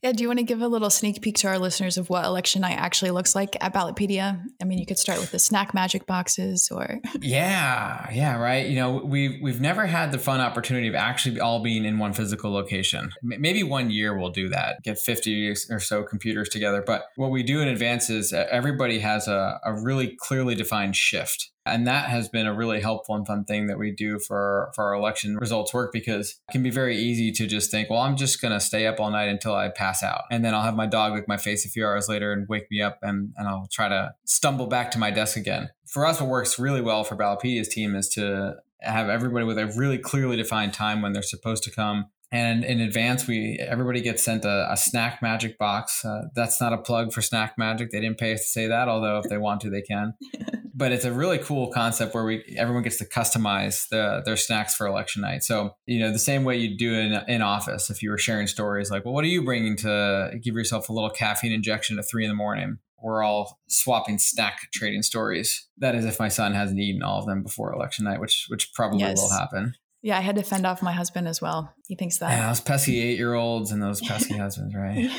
yeah, 0.06 0.12
do 0.12 0.22
you 0.22 0.28
want 0.28 0.38
to 0.38 0.44
give 0.44 0.60
a 0.60 0.68
little 0.68 0.88
sneak 0.88 1.20
peek 1.20 1.36
to 1.38 1.48
our 1.48 1.58
listeners 1.58 1.96
of 1.96 2.08
what 2.10 2.24
election 2.24 2.60
night 2.60 2.76
actually 2.78 3.10
looks 3.10 3.34
like 3.34 3.56
at 3.60 3.74
Ballotpedia? 3.74 4.40
I 4.62 4.64
mean, 4.64 4.78
you 4.78 4.86
could 4.86 4.98
start 4.98 5.18
with 5.18 5.32
the 5.32 5.40
snack 5.40 5.74
magic 5.74 6.06
boxes 6.06 6.68
or 6.70 7.00
Yeah, 7.20 8.08
yeah, 8.12 8.36
right. 8.36 8.68
You 8.68 8.76
know, 8.76 9.02
we've 9.04 9.40
we've 9.42 9.60
never 9.60 9.84
had 9.86 10.12
the 10.12 10.18
fun 10.18 10.40
opportunity 10.40 10.86
of 10.86 10.94
actually 10.94 11.40
all 11.40 11.60
being 11.60 11.84
in 11.84 11.98
one 11.98 12.12
physical 12.12 12.52
location. 12.52 13.10
Maybe 13.20 13.64
one 13.64 13.90
year 13.90 14.16
we'll 14.16 14.30
do 14.30 14.48
that, 14.50 14.82
get 14.84 14.96
50 14.96 15.54
or 15.70 15.80
so 15.80 16.04
computers 16.04 16.50
together. 16.50 16.84
But 16.86 17.06
what 17.16 17.32
we 17.32 17.42
do 17.42 17.60
in 17.60 17.66
advance 17.66 18.08
is 18.08 18.32
uh, 18.32 18.46
everybody 18.48 19.00
has 19.00 19.26
a, 19.26 19.58
a 19.64 19.72
really 19.72 20.14
clearly 20.20 20.54
defined 20.54 20.94
shift. 20.94 21.50
And 21.66 21.86
that 21.86 22.08
has 22.08 22.28
been 22.28 22.46
a 22.46 22.54
really 22.54 22.80
helpful 22.80 23.14
and 23.14 23.26
fun 23.26 23.44
thing 23.44 23.66
that 23.66 23.78
we 23.78 23.90
do 23.90 24.18
for, 24.18 24.70
for 24.74 24.84
our 24.84 24.94
election 24.94 25.36
results 25.36 25.74
work 25.74 25.92
because 25.92 26.40
it 26.48 26.52
can 26.52 26.62
be 26.62 26.70
very 26.70 26.96
easy 26.96 27.32
to 27.32 27.46
just 27.46 27.70
think, 27.70 27.90
well, 27.90 28.00
I'm 28.00 28.16
just 28.16 28.40
going 28.40 28.52
to 28.52 28.60
stay 28.60 28.86
up 28.86 29.00
all 29.00 29.10
night 29.10 29.28
until 29.28 29.54
I 29.54 29.68
pass 29.68 30.02
out. 30.02 30.22
And 30.30 30.44
then 30.44 30.54
I'll 30.54 30.62
have 30.62 30.76
my 30.76 30.86
dog 30.86 31.14
lick 31.14 31.28
my 31.28 31.36
face 31.36 31.66
a 31.66 31.68
few 31.68 31.84
hours 31.84 32.08
later 32.08 32.32
and 32.32 32.48
wake 32.48 32.70
me 32.70 32.80
up 32.80 32.98
and, 33.02 33.32
and 33.36 33.48
I'll 33.48 33.68
try 33.70 33.88
to 33.88 34.14
stumble 34.24 34.66
back 34.66 34.90
to 34.92 34.98
my 34.98 35.10
desk 35.10 35.36
again. 35.36 35.70
For 35.86 36.06
us, 36.06 36.20
what 36.20 36.30
works 36.30 36.58
really 36.58 36.80
well 36.80 37.04
for 37.04 37.16
Ballotpedia's 37.16 37.68
team 37.68 37.94
is 37.94 38.08
to 38.10 38.56
have 38.80 39.08
everybody 39.08 39.44
with 39.44 39.58
a 39.58 39.66
really 39.76 39.98
clearly 39.98 40.36
defined 40.36 40.72
time 40.72 41.02
when 41.02 41.12
they're 41.12 41.22
supposed 41.22 41.64
to 41.64 41.70
come 41.70 42.06
and 42.32 42.64
in 42.64 42.80
advance 42.80 43.26
we 43.26 43.56
everybody 43.60 44.00
gets 44.00 44.22
sent 44.22 44.44
a, 44.44 44.70
a 44.70 44.76
snack 44.76 45.22
magic 45.22 45.56
box 45.58 46.04
uh, 46.04 46.22
that's 46.34 46.60
not 46.60 46.72
a 46.72 46.78
plug 46.78 47.12
for 47.12 47.22
snack 47.22 47.54
magic 47.56 47.90
they 47.90 48.00
didn't 48.00 48.18
pay 48.18 48.32
us 48.32 48.40
to 48.40 48.48
say 48.48 48.66
that 48.66 48.88
although 48.88 49.18
if 49.18 49.28
they 49.28 49.38
want 49.38 49.60
to 49.60 49.70
they 49.70 49.82
can 49.82 50.14
but 50.76 50.92
it's 50.92 51.04
a 51.04 51.12
really 51.12 51.38
cool 51.38 51.68
concept 51.72 52.14
where 52.14 52.24
we 52.24 52.44
everyone 52.58 52.82
gets 52.82 52.98
to 52.98 53.04
customize 53.04 53.88
the, 53.88 54.22
their 54.24 54.36
snacks 54.36 54.74
for 54.74 54.86
election 54.86 55.22
night 55.22 55.42
so 55.42 55.74
you 55.86 55.98
know 55.98 56.12
the 56.12 56.18
same 56.18 56.44
way 56.44 56.56
you 56.56 56.76
do 56.76 56.94
in, 56.94 57.14
in 57.28 57.42
office 57.42 57.90
if 57.90 58.02
you 58.02 58.10
were 58.10 58.18
sharing 58.18 58.46
stories 58.46 58.90
like 58.90 59.04
well 59.04 59.14
what 59.14 59.24
are 59.24 59.28
you 59.28 59.44
bringing 59.44 59.76
to 59.76 60.30
give 60.42 60.54
yourself 60.54 60.88
a 60.88 60.92
little 60.92 61.10
caffeine 61.10 61.52
injection 61.52 61.98
at 61.98 62.08
three 62.08 62.24
in 62.24 62.30
the 62.30 62.36
morning 62.36 62.78
we're 63.02 63.22
all 63.22 63.60
swapping 63.68 64.18
snack 64.18 64.58
trading 64.72 65.02
stories. 65.02 65.68
That 65.78 65.94
is, 65.94 66.04
if 66.04 66.18
my 66.18 66.28
son 66.28 66.54
hasn't 66.54 66.80
eaten 66.80 67.02
all 67.02 67.20
of 67.20 67.26
them 67.26 67.42
before 67.42 67.72
election 67.72 68.04
night, 68.04 68.20
which 68.20 68.46
which 68.48 68.72
probably 68.72 69.00
yes. 69.00 69.20
will 69.20 69.30
happen. 69.30 69.74
Yeah, 70.06 70.18
I 70.18 70.20
had 70.20 70.36
to 70.36 70.44
fend 70.44 70.64
off 70.64 70.82
my 70.82 70.92
husband 70.92 71.26
as 71.26 71.42
well. 71.42 71.74
He 71.88 71.96
thinks 71.96 72.18
that. 72.18 72.30
Yeah, 72.30 72.46
those 72.46 72.60
pesky 72.60 73.02
eight 73.02 73.18
year 73.18 73.34
olds 73.34 73.72
and 73.72 73.82
those 73.82 74.00
pesky 74.00 74.36
husbands, 74.38 74.72
right? 74.72 74.98
yeah. 74.98 75.18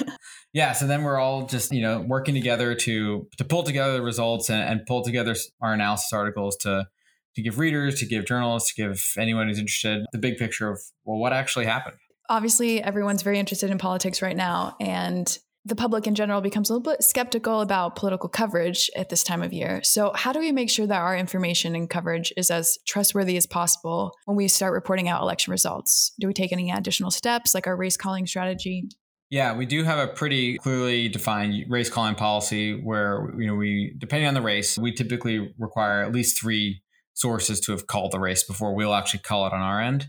yeah. 0.53 0.71
So 0.71 0.87
then 0.87 1.03
we're 1.03 1.17
all 1.17 1.45
just, 1.45 1.73
you 1.73 1.81
know, 1.81 1.99
working 1.99 2.33
together 2.33 2.73
to 2.73 3.27
to 3.37 3.43
pull 3.43 3.63
together 3.63 3.91
the 3.91 4.01
results 4.01 4.49
and, 4.49 4.61
and 4.61 4.85
pull 4.85 5.03
together 5.03 5.35
our 5.61 5.73
analysis 5.73 6.13
articles 6.13 6.55
to 6.61 6.87
to 7.35 7.41
give 7.41 7.59
readers, 7.59 7.99
to 7.99 8.05
give 8.05 8.25
journalists, 8.25 8.73
to 8.75 8.81
give 8.81 9.03
anyone 9.17 9.49
who's 9.49 9.59
interested 9.59 10.05
the 10.13 10.19
big 10.19 10.37
picture 10.37 10.71
of 10.71 10.79
well, 11.03 11.19
what 11.19 11.33
actually 11.33 11.65
happened. 11.65 11.97
Obviously, 12.29 12.81
everyone's 12.81 13.23
very 13.23 13.39
interested 13.39 13.69
in 13.69 13.77
politics 13.77 14.21
right 14.21 14.37
now. 14.37 14.77
And 14.79 15.37
the 15.67 15.75
public 15.75 16.07
in 16.07 16.15
general 16.15 16.39
becomes 16.39 16.69
a 16.69 16.73
little 16.73 16.91
bit 16.91 17.03
skeptical 17.03 17.59
about 17.61 17.95
political 17.95 18.29
coverage 18.29 18.89
at 18.95 19.09
this 19.09 19.23
time 19.23 19.41
of 19.41 19.51
year. 19.51 19.83
So, 19.83 20.11
how 20.15 20.31
do 20.31 20.39
we 20.39 20.51
make 20.51 20.69
sure 20.69 20.87
that 20.87 20.97
our 20.97 21.15
information 21.15 21.75
and 21.75 21.89
coverage 21.89 22.31
is 22.37 22.49
as 22.49 22.77
trustworthy 22.87 23.35
as 23.35 23.45
possible 23.45 24.13
when 24.25 24.37
we 24.37 24.47
start 24.47 24.73
reporting 24.73 25.09
out 25.09 25.21
election 25.21 25.51
results? 25.51 26.13
Do 26.19 26.27
we 26.27 26.33
take 26.33 26.53
any 26.53 26.71
additional 26.71 27.11
steps, 27.11 27.53
like 27.53 27.67
our 27.67 27.75
race 27.75 27.97
calling 27.97 28.25
strategy? 28.25 28.87
Yeah, 29.29 29.57
we 29.57 29.65
do 29.65 29.83
have 29.83 29.99
a 29.99 30.11
pretty 30.11 30.57
clearly 30.57 31.09
defined 31.09 31.65
race 31.69 31.89
calling 31.89 32.15
policy 32.15 32.79
where 32.81 33.29
you 33.37 33.47
know 33.47 33.55
we 33.55 33.93
depending 33.97 34.27
on 34.27 34.33
the 34.33 34.41
race, 34.41 34.77
we 34.77 34.93
typically 34.93 35.53
require 35.57 36.03
at 36.03 36.13
least 36.13 36.39
3 36.39 36.81
sources 37.13 37.59
to 37.61 37.73
have 37.73 37.87
called 37.87 38.13
the 38.13 38.19
race 38.19 38.43
before 38.43 38.73
we'll 38.73 38.93
actually 38.93 39.19
call 39.19 39.45
it 39.47 39.53
on 39.53 39.59
our 39.59 39.81
end. 39.81 40.07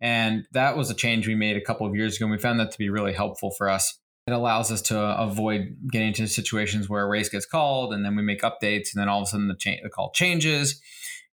And 0.00 0.46
that 0.52 0.76
was 0.76 0.90
a 0.90 0.94
change 0.94 1.28
we 1.28 1.34
made 1.34 1.56
a 1.56 1.60
couple 1.60 1.86
of 1.86 1.94
years 1.94 2.16
ago 2.16 2.24
and 2.24 2.32
we 2.32 2.38
found 2.38 2.58
that 2.60 2.72
to 2.72 2.78
be 2.78 2.90
really 2.90 3.12
helpful 3.12 3.50
for 3.50 3.68
us 3.68 3.98
it 4.26 4.32
allows 4.32 4.72
us 4.72 4.82
to 4.82 4.98
avoid 4.98 5.76
getting 5.90 6.08
into 6.08 6.26
situations 6.26 6.88
where 6.88 7.04
a 7.04 7.08
race 7.08 7.28
gets 7.28 7.46
called 7.46 7.92
and 7.92 8.04
then 8.04 8.16
we 8.16 8.22
make 8.22 8.42
updates 8.42 8.92
and 8.92 9.00
then 9.00 9.08
all 9.08 9.20
of 9.20 9.24
a 9.24 9.26
sudden 9.26 9.48
the, 9.48 9.54
cha- 9.54 9.82
the 9.82 9.88
call 9.88 10.10
changes 10.10 10.80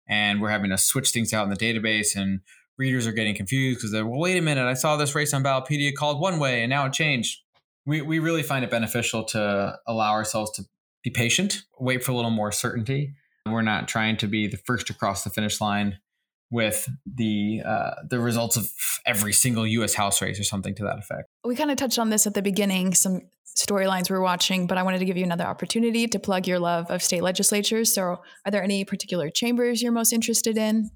and 0.08 0.42
we're 0.42 0.50
having 0.50 0.70
to 0.70 0.78
switch 0.78 1.10
things 1.10 1.34
out 1.34 1.44
in 1.44 1.50
the 1.50 1.56
database 1.56 2.16
and 2.16 2.42
readers 2.78 3.08
are 3.08 3.12
getting 3.12 3.36
confused 3.36 3.80
because 3.80 3.92
they're 3.92 4.06
well 4.06 4.20
wait 4.20 4.38
a 4.38 4.42
minute 4.42 4.66
i 4.66 4.74
saw 4.74 4.96
this 4.96 5.16
race 5.16 5.34
on 5.34 5.44
ballotpedia 5.44 5.94
called 5.94 6.20
one 6.20 6.40
way 6.40 6.62
and 6.62 6.70
now 6.70 6.86
it 6.86 6.94
changed. 6.94 7.40
We, 7.86 8.02
we 8.02 8.20
really 8.20 8.44
find 8.44 8.64
it 8.64 8.72
beneficial 8.72 9.26
to 9.26 9.78
allow 9.88 10.12
ourselves 10.12 10.52
to 10.52 10.64
be 11.04 11.10
patient 11.10 11.64
wait 11.80 12.04
for 12.04 12.12
a 12.12 12.16
little 12.16 12.32
more 12.32 12.52
certainty. 12.52 13.14
We're 13.46 13.62
not 13.62 13.90
trying 13.90 14.16
to 14.18 14.28
be 14.28 14.48
the 14.48 14.56
first 14.56 14.88
to 14.88 14.94
cross 14.94 15.26
the 15.26 15.30
finish 15.30 15.60
line 15.60 15.98
with 16.54 16.88
the 17.12 17.64
uh, 17.66 17.96
the 18.08 18.20
results 18.20 18.56
of 18.56 18.72
every 19.08 19.34
single 19.34 19.66
U.S. 19.66 19.96
House 19.96 20.22
race 20.22 20.40
or 20.40 20.44
something 20.44 20.76
to 20.76 20.84
that 20.84 21.00
effect. 21.00 21.28
We 21.44 21.56
kind 21.56 21.72
of 21.72 21.78
touched 21.78 21.98
on 21.98 22.12
this 22.12 22.28
at 22.28 22.36
the 22.36 22.44
beginning, 22.44 22.94
some 22.94 23.22
storylines 23.58 24.10
we're 24.10 24.22
watching, 24.22 24.68
but 24.68 24.78
I 24.78 24.84
wanted 24.84 25.00
to 25.00 25.06
give 25.06 25.18
you 25.18 25.24
another 25.24 25.46
opportunity 25.46 26.08
to 26.08 26.20
plug 26.20 26.48
your 26.48 26.60
love 26.60 26.92
of 26.92 27.02
state 27.02 27.24
legislatures. 27.24 27.92
So, 27.92 28.22
are 28.46 28.52
there 28.52 28.64
any 28.64 28.86
particular 28.86 29.32
chambers 29.32 29.82
you're 29.82 29.92
most 29.92 30.14
interested 30.14 30.56
in? 30.58 30.92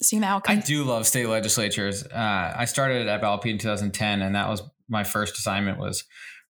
Seeing 0.00 0.20
the 0.20 0.28
outcome. 0.28 0.58
I 0.58 0.60
do 0.60 0.84
love 0.84 1.06
state 1.06 1.26
legislatures. 1.26 2.04
Uh, 2.04 2.52
I 2.56 2.66
started 2.66 3.08
at 3.08 3.20
Ballot 3.22 3.46
in 3.46 3.58
2010, 3.58 4.22
and 4.22 4.34
that 4.34 4.48
was 4.48 4.62
my 4.88 5.04
first 5.04 5.38
assignment 5.38 5.78
was 5.78 6.04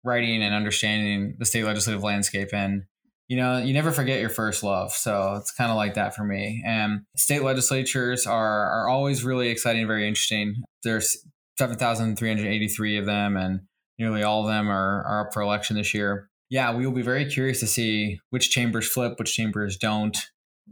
writing 0.05 0.43
and 0.43 0.55
understanding 0.55 1.37
the 1.39 1.47
state 1.47 1.65
legislative 1.65 2.03
landscape 2.03 2.49
and 2.53 2.83
you 3.29 3.37
know, 3.37 3.59
you 3.59 3.75
never 3.75 3.93
forget 3.93 4.21
your 4.21 4.31
first 4.31 4.63
love. 4.63 4.93
So 4.93 5.35
it's 5.35 5.53
kind 5.53 5.71
of 5.71 5.77
like 5.77 5.95
that 5.95 6.17
for 6.17 6.25
me. 6.25 6.63
And 6.67 7.03
state 7.15 7.43
legislatures 7.43 8.27
are 8.27 8.71
are 8.71 8.89
always 8.89 9.23
really 9.23 9.49
exciting, 9.49 9.87
very 9.87 10.09
interesting. 10.09 10.63
There's 10.83 11.17
7,383 11.59 12.97
of 12.97 13.07
them, 13.07 13.37
and 13.37 13.61
nearly 13.99 14.23
all 14.23 14.43
of 14.43 14.49
them 14.49 14.69
are, 14.71 15.05
are 15.05 15.27
up 15.27 15.35
for 15.35 15.43
election 15.43 15.77
this 15.77 15.93
year. 15.93 16.31
Yeah, 16.51 16.75
we 16.75 16.87
will 16.87 16.95
be 16.95 17.03
very 17.03 17.27
curious 17.27 17.61
to 17.61 17.67
see 17.67 18.21
which 18.31 18.51
chambers 18.51 18.89
flip, 18.89 19.19
which 19.19 19.35
chambers 19.35 19.77
don't. 19.77 20.17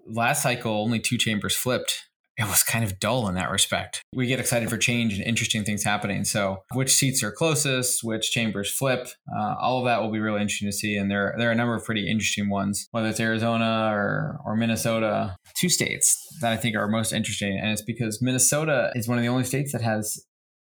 Last 0.06 0.42
cycle, 0.42 0.72
only 0.72 1.00
two 1.00 1.18
chambers 1.18 1.54
flipped 1.56 2.06
it 2.36 2.44
was 2.44 2.62
kind 2.62 2.84
of 2.84 2.98
dull 2.98 3.28
in 3.28 3.34
that 3.34 3.50
respect. 3.50 4.02
We 4.14 4.26
get 4.26 4.40
excited 4.40 4.68
for 4.68 4.76
change 4.76 5.14
and 5.14 5.22
interesting 5.22 5.64
things 5.64 5.82
happening. 5.84 6.24
So, 6.24 6.62
which 6.72 6.92
seats 6.94 7.22
are 7.22 7.32
closest, 7.32 8.04
which 8.04 8.30
chambers 8.30 8.70
flip, 8.70 9.08
uh, 9.36 9.54
all 9.60 9.78
of 9.78 9.86
that 9.86 10.02
will 10.02 10.10
be 10.10 10.20
really 10.20 10.40
interesting 10.40 10.68
to 10.68 10.72
see. 10.72 10.96
And 10.96 11.10
there, 11.10 11.34
there 11.38 11.48
are 11.48 11.52
a 11.52 11.56
number 11.56 11.74
of 11.74 11.84
pretty 11.84 12.10
interesting 12.10 12.50
ones, 12.50 12.88
whether 12.90 13.08
it's 13.08 13.20
Arizona 13.20 13.90
or, 13.92 14.38
or 14.44 14.56
Minnesota, 14.56 15.36
two 15.54 15.68
states 15.68 16.16
that 16.40 16.52
I 16.52 16.56
think 16.56 16.76
are 16.76 16.88
most 16.88 17.12
interesting. 17.12 17.58
And 17.58 17.70
it's 17.70 17.82
because 17.82 18.20
Minnesota 18.20 18.90
is 18.94 19.08
one 19.08 19.18
of 19.18 19.22
the 19.22 19.28
only 19.28 19.44
states 19.44 19.72
that 19.72 19.82
has 19.82 20.24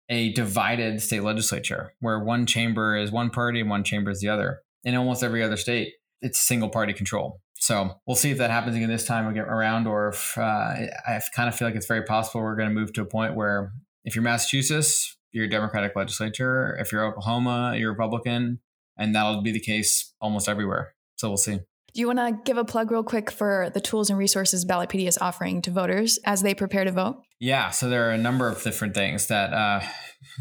a 0.10 0.34
divided 0.34 1.02
state 1.02 1.24
legislature 1.24 1.94
where 2.02 2.20
one 2.20 2.46
chamber 2.46 2.98
is 2.98 3.12
one 3.12 3.30
party 3.30 3.62
and 3.62 3.70
one 3.70 3.84
chamber 3.84 4.12
is 4.12 4.20
the 4.20 4.28
other. 4.28 4.60
In 4.84 4.96
almost 4.96 5.24
every 5.24 5.44
other 5.44 5.58
state, 5.58 5.94
it's 6.22 6.40
single 6.40 6.70
party 6.70 6.94
control. 6.94 7.42
So 7.60 7.92
we'll 8.08 8.16
see 8.16 8.32
if 8.32 8.40
that 8.40 8.50
happens 8.50 8.76
again 8.76 8.90
this 8.90 9.06
time 9.06 9.38
around, 9.38 9.86
or 9.86 10.10
if 10.10 10.38
uh, 10.38 10.42
I 10.42 11.22
kind 11.36 11.48
of 11.48 11.56
feel 11.56 11.68
like 11.68 11.76
it's 11.76 11.86
very 11.86 12.04
possible 12.04 12.42
we're 12.42 12.56
going 12.56 12.70
to 12.70 12.74
move 12.74 12.92
to 12.94 13.02
a 13.02 13.06
point 13.06 13.36
where 13.36 13.72
if 14.04 14.16
you're 14.16 14.24
Massachusetts, 14.24 15.16
you're 15.32 15.46
a 15.46 15.50
Democratic 15.50 15.96
legislature. 15.96 16.76
If 16.80 16.92
you're 16.92 17.06
Oklahoma, 17.06 17.76
you're 17.78 17.92
Republican, 17.92 18.60
and 18.98 19.14
that'll 19.16 19.44
be 19.44 19.52
the 19.52 19.60
case 19.60 20.14
almost 20.20 20.50
everywhere. 20.50 20.96
So 21.18 21.28
we'll 21.28 21.38
see. 21.38 21.60
Do 21.94 22.00
you 22.00 22.08
want 22.08 22.20
to 22.20 22.40
give 22.46 22.58
a 22.58 22.64
plug 22.64 22.90
real 22.90 23.04
quick 23.04 23.30
for 23.30 23.70
the 23.74 23.82
tools 23.82 24.10
and 24.10 24.18
resources 24.18 24.66
Ballotpedia 24.66 25.08
is 25.08 25.18
offering 25.20 25.62
to 25.64 25.72
voters 25.72 26.18
as 26.26 26.42
they 26.42 26.56
prepare 26.56 26.86
to 26.86 26.92
vote? 26.92 27.18
Yeah, 27.40 27.70
so 27.70 27.90
there 27.90 28.08
are 28.08 28.12
a 28.12 28.18
number 28.18 28.48
of 28.48 28.64
different 28.64 28.94
things 28.94 29.28
that 29.28 29.54
uh, 29.54 29.82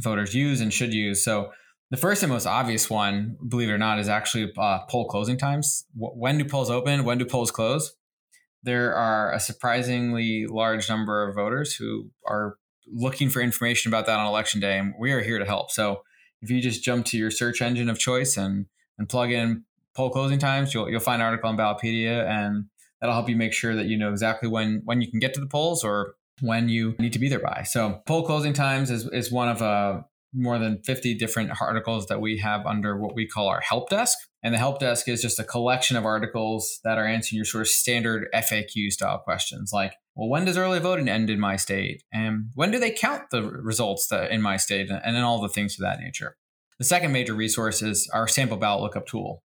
voters 0.03 0.35
use 0.35 0.61
and 0.61 0.73
should 0.73 0.95
use. 0.95 1.25
So 1.25 1.51
the 1.91 1.97
first 1.97 2.23
and 2.23 2.31
most 2.31 2.47
obvious 2.47 2.89
one, 2.89 3.37
believe 3.49 3.69
it 3.69 3.73
or 3.73 3.79
not, 3.79 3.99
is 3.99 4.09
actually 4.09 4.53
uh, 4.57 4.81
poll 4.89 5.07
closing 5.09 5.37
times. 5.37 5.87
When 5.95 6.39
do 6.39 6.45
polls 6.45 6.71
open? 6.71 7.05
When 7.05 7.19
do 7.19 7.25
polls 7.25 7.51
close? 7.51 7.95
There 8.63 8.95
are 8.95 9.33
a 9.33 9.41
surprisingly 9.41 10.47
large 10.47 10.89
number 10.89 11.29
of 11.29 11.35
voters 11.35 11.75
who 11.75 12.11
are 12.27 12.57
looking 12.87 13.29
for 13.29 13.41
information 13.41 13.91
about 13.91 14.07
that 14.07 14.19
on 14.19 14.27
election 14.27 14.61
day, 14.61 14.79
and 14.79 14.95
we 14.99 15.13
are 15.13 15.21
here 15.21 15.39
to 15.39 15.45
help. 15.45 15.71
So 15.71 16.03
if 16.43 16.51
you 16.51 16.61
just 16.61 16.85
jump 16.85 17.07
to 17.07 17.19
your 17.19 17.31
search 17.31 17.61
engine 17.61 17.89
of 17.89 17.99
choice 17.99 18.37
and 18.37 18.67
and 18.99 19.09
plug 19.09 19.33
in 19.33 19.65
poll 19.97 20.11
closing 20.11 20.39
times, 20.39 20.73
you'll 20.75 20.89
you'll 20.89 21.01
find 21.01 21.21
an 21.21 21.27
article 21.27 21.49
on 21.49 21.57
Ballotpedia, 21.57 22.29
and 22.29 22.67
that'll 23.01 23.15
help 23.15 23.29
you 23.29 23.37
make 23.37 23.53
sure 23.53 23.75
that 23.75 23.87
you 23.87 23.99
know 23.99 24.11
exactly 24.11 24.49
when 24.49 24.83
when 24.85 25.01
you 25.01 25.11
can 25.11 25.19
get 25.19 25.35
to 25.35 25.41
the 25.41 25.47
polls 25.47 25.83
or 25.83 26.15
when 26.41 26.69
you 26.69 26.95
need 26.99 27.13
to 27.15 27.19
be 27.19 27.29
there 27.29 27.41
by. 27.41 27.65
So 27.65 28.03
poll 28.07 28.25
closing 28.25 28.53
times 28.53 28.91
is 28.91 29.07
is 29.09 29.33
one 29.33 29.49
of 29.49 29.63
uh, 29.63 30.03
more 30.33 30.59
than 30.59 30.83
50 30.83 31.15
different 31.15 31.51
articles 31.61 32.07
that 32.07 32.21
we 32.21 32.39
have 32.39 32.67
under 32.67 32.97
what 32.97 33.15
we 33.15 33.27
call 33.27 33.49
our 33.49 33.61
help 33.61 33.91
desk. 33.91 34.17
And 34.43 34.55
the 34.55 34.59
help 34.59 34.79
desk 34.79 35.09
is 35.09 35.23
just 35.23 35.39
a 35.39 35.45
collection 35.45 35.97
of 35.97 36.05
articles 36.05 36.81
that 36.85 36.99
are 36.99 37.07
answering 37.07 37.37
your 37.37 37.45
sort 37.45 37.63
of 37.63 37.69
standard 37.69 38.29
FAQ 38.35 38.91
style 38.91 39.19
questions 39.19 39.71
like, 39.73 39.95
well, 40.15 40.29
when 40.29 40.45
does 40.45 40.57
early 40.57 40.79
voting 40.79 41.09
end 41.09 41.31
in 41.31 41.41
my 41.41 41.57
state? 41.57 42.03
And 42.13 42.51
when 42.55 42.71
do 42.71 42.79
they 42.79 42.91
count 42.91 43.25
the 43.31 43.43
results 43.43 44.09
that 44.09 44.31
in 44.31 44.43
my 44.43 44.57
state? 44.57 44.91
And 44.91 45.17
then 45.17 45.23
all 45.23 45.41
the 45.41 45.49
things 45.49 45.75
of 45.79 45.83
that 45.83 46.01
nature. 46.01 46.37
The 46.79 46.85
second 46.85 47.13
major 47.13 47.35
resource 47.35 47.83
is 47.83 48.09
our 48.15 48.27
sample 48.27 48.57
ballot 48.57 48.83
lookup 48.83 49.07
tool 49.07 49.43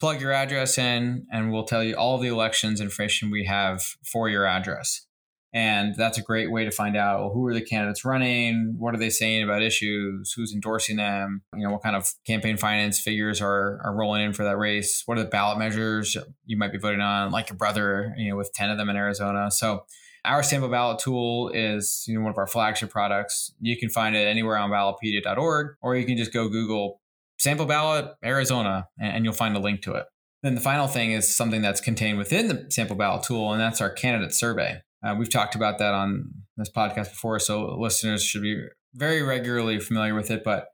plug 0.00 0.20
your 0.20 0.32
address 0.32 0.78
in 0.78 1.26
and 1.32 1.52
we'll 1.52 1.64
tell 1.64 1.82
you 1.82 1.94
all 1.96 2.18
the 2.18 2.28
elections 2.28 2.80
information 2.80 3.30
we 3.30 3.44
have 3.44 3.82
for 4.04 4.28
your 4.28 4.46
address. 4.46 5.06
And 5.52 5.94
that's 5.96 6.18
a 6.18 6.22
great 6.22 6.50
way 6.50 6.64
to 6.64 6.70
find 6.70 6.96
out 6.96 7.20
well, 7.20 7.30
who 7.30 7.46
are 7.46 7.54
the 7.54 7.62
candidates 7.62 8.04
running, 8.04 8.74
what 8.78 8.94
are 8.94 8.98
they 8.98 9.10
saying 9.10 9.42
about 9.42 9.62
issues, 9.62 10.32
who's 10.32 10.52
endorsing 10.52 10.96
them, 10.96 11.42
you 11.54 11.64
know, 11.64 11.72
what 11.72 11.82
kind 11.82 11.96
of 11.96 12.12
campaign 12.26 12.56
finance 12.56 13.00
figures 13.00 13.40
are, 13.40 13.80
are 13.82 13.94
rolling 13.94 14.22
in 14.22 14.32
for 14.32 14.44
that 14.44 14.58
race, 14.58 15.02
what 15.06 15.16
are 15.18 15.22
the 15.22 15.28
ballot 15.28 15.58
measures 15.58 16.16
you 16.44 16.58
might 16.58 16.72
be 16.72 16.78
voting 16.78 17.00
on, 17.00 17.30
like 17.30 17.48
your 17.48 17.56
brother, 17.56 18.14
you 18.18 18.30
know, 18.30 18.36
with 18.36 18.52
10 18.52 18.70
of 18.70 18.76
them 18.76 18.90
in 18.90 18.96
Arizona. 18.96 19.50
So 19.50 19.84
our 20.24 20.42
sample 20.42 20.68
ballot 20.68 20.98
tool 20.98 21.48
is 21.48 22.04
you 22.06 22.14
know, 22.14 22.20
one 22.20 22.30
of 22.32 22.38
our 22.38 22.46
flagship 22.46 22.90
products. 22.90 23.52
You 23.60 23.78
can 23.78 23.88
find 23.88 24.14
it 24.14 24.26
anywhere 24.26 24.58
on 24.58 24.70
ballotpedia.org, 24.70 25.76
or 25.80 25.96
you 25.96 26.04
can 26.04 26.16
just 26.16 26.32
go 26.32 26.48
Google 26.48 27.00
sample 27.38 27.66
ballot 27.66 28.12
Arizona, 28.24 28.88
and 29.00 29.24
you'll 29.24 29.32
find 29.32 29.56
a 29.56 29.60
link 29.60 29.82
to 29.82 29.94
it. 29.94 30.06
Then 30.42 30.54
the 30.54 30.60
final 30.60 30.86
thing 30.86 31.12
is 31.12 31.34
something 31.34 31.62
that's 31.62 31.80
contained 31.80 32.18
within 32.18 32.48
the 32.48 32.66
sample 32.70 32.96
ballot 32.96 33.24
tool, 33.24 33.52
and 33.52 33.60
that's 33.60 33.80
our 33.80 33.90
candidate 33.90 34.34
survey. 34.34 34.82
Uh, 35.04 35.14
we've 35.18 35.30
talked 35.30 35.54
about 35.54 35.78
that 35.78 35.94
on 35.94 36.30
this 36.56 36.70
podcast 36.70 37.10
before, 37.10 37.38
so 37.38 37.76
listeners 37.78 38.24
should 38.24 38.42
be 38.42 38.60
very 38.94 39.22
regularly 39.22 39.78
familiar 39.78 40.14
with 40.14 40.30
it. 40.30 40.42
But 40.44 40.66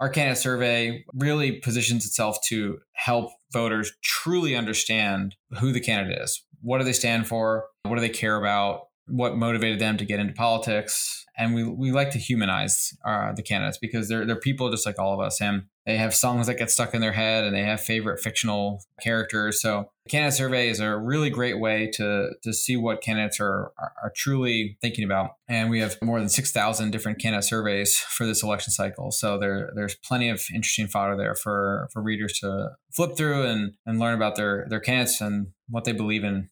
our 0.00 0.08
candidate 0.08 0.38
survey 0.38 1.04
really 1.14 1.52
positions 1.60 2.06
itself 2.06 2.38
to 2.48 2.78
help 2.92 3.30
voters 3.52 3.92
truly 4.02 4.56
understand 4.56 5.34
who 5.58 5.72
the 5.72 5.80
candidate 5.80 6.20
is. 6.20 6.42
What 6.62 6.78
do 6.78 6.84
they 6.84 6.92
stand 6.92 7.26
for? 7.26 7.66
What 7.84 7.96
do 7.96 8.00
they 8.00 8.08
care 8.08 8.36
about? 8.36 8.82
What 9.06 9.36
motivated 9.36 9.78
them 9.78 9.96
to 9.98 10.04
get 10.04 10.20
into 10.20 10.32
politics? 10.32 11.24
And 11.36 11.54
we, 11.54 11.64
we 11.64 11.90
like 11.90 12.10
to 12.10 12.18
humanize 12.18 12.92
uh, 13.04 13.32
the 13.32 13.42
candidates 13.42 13.78
because 13.78 14.08
they're, 14.08 14.26
they're 14.26 14.36
people 14.36 14.70
just 14.70 14.86
like 14.86 14.98
all 14.98 15.14
of 15.14 15.20
us. 15.20 15.40
And 15.40 15.64
they 15.90 15.96
have 15.96 16.14
songs 16.14 16.46
that 16.46 16.54
get 16.54 16.70
stuck 16.70 16.94
in 16.94 17.00
their 17.00 17.10
head 17.10 17.42
and 17.42 17.54
they 17.54 17.64
have 17.64 17.80
favorite 17.80 18.20
fictional 18.20 18.80
characters. 19.02 19.60
So 19.60 19.90
candidate 20.08 20.36
survey 20.36 20.68
is 20.68 20.78
a 20.78 20.96
really 20.96 21.30
great 21.30 21.58
way 21.58 21.90
to, 21.94 22.30
to 22.44 22.52
see 22.52 22.76
what 22.76 23.02
candidates 23.02 23.40
are, 23.40 23.72
are, 23.76 23.92
are 24.04 24.12
truly 24.14 24.78
thinking 24.80 25.02
about. 25.02 25.30
And 25.48 25.68
we 25.68 25.80
have 25.80 26.00
more 26.00 26.20
than 26.20 26.28
6,000 26.28 26.92
different 26.92 27.18
candidate 27.18 27.44
surveys 27.44 27.98
for 27.98 28.24
this 28.24 28.44
election 28.44 28.72
cycle. 28.72 29.10
So 29.10 29.36
there, 29.36 29.72
there's 29.74 29.96
plenty 29.96 30.28
of 30.28 30.40
interesting 30.54 30.86
fodder 30.86 31.16
there 31.16 31.34
for, 31.34 31.88
for 31.92 32.00
readers 32.00 32.38
to 32.38 32.70
flip 32.92 33.16
through 33.16 33.46
and, 33.46 33.72
and 33.84 33.98
learn 33.98 34.14
about 34.14 34.36
their, 34.36 34.66
their 34.70 34.80
candidates 34.80 35.20
and 35.20 35.48
what 35.68 35.82
they 35.82 35.92
believe 35.92 36.22
in. 36.22 36.50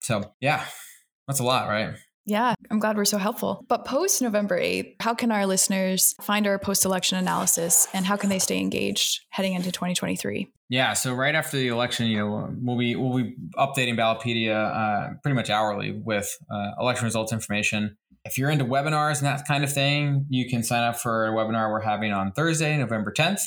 So 0.00 0.32
yeah, 0.40 0.64
that's 1.26 1.40
a 1.40 1.44
lot, 1.44 1.68
right? 1.68 1.94
Yeah, 2.28 2.52
I'm 2.70 2.78
glad 2.78 2.98
we're 2.98 3.06
so 3.06 3.16
helpful. 3.16 3.64
But 3.68 3.86
post 3.86 4.20
November 4.20 4.60
8th, 4.60 4.96
how 5.00 5.14
can 5.14 5.32
our 5.32 5.46
listeners 5.46 6.14
find 6.20 6.46
our 6.46 6.58
post 6.58 6.84
election 6.84 7.16
analysis 7.16 7.88
and 7.94 8.04
how 8.04 8.18
can 8.18 8.28
they 8.28 8.38
stay 8.38 8.58
engaged 8.58 9.22
heading 9.30 9.54
into 9.54 9.72
2023? 9.72 10.46
Yeah, 10.68 10.92
so 10.92 11.14
right 11.14 11.34
after 11.34 11.56
the 11.56 11.68
election, 11.68 12.06
you 12.06 12.18
know, 12.18 12.54
we'll 12.60 12.76
be 12.76 12.94
we'll 12.96 13.16
be 13.16 13.34
updating 13.56 13.96
Ballotpedia 13.96 14.54
uh, 14.54 15.14
pretty 15.22 15.36
much 15.36 15.48
hourly 15.48 15.92
with 15.92 16.36
uh, 16.50 16.72
election 16.78 17.06
results 17.06 17.32
information. 17.32 17.96
If 18.26 18.36
you're 18.36 18.50
into 18.50 18.66
webinars 18.66 19.18
and 19.18 19.26
that 19.26 19.48
kind 19.48 19.64
of 19.64 19.72
thing, 19.72 20.26
you 20.28 20.50
can 20.50 20.62
sign 20.62 20.82
up 20.82 20.98
for 20.98 21.28
a 21.28 21.30
webinar 21.30 21.72
we're 21.72 21.80
having 21.80 22.12
on 22.12 22.32
Thursday, 22.32 22.76
November 22.76 23.10
10th. 23.10 23.40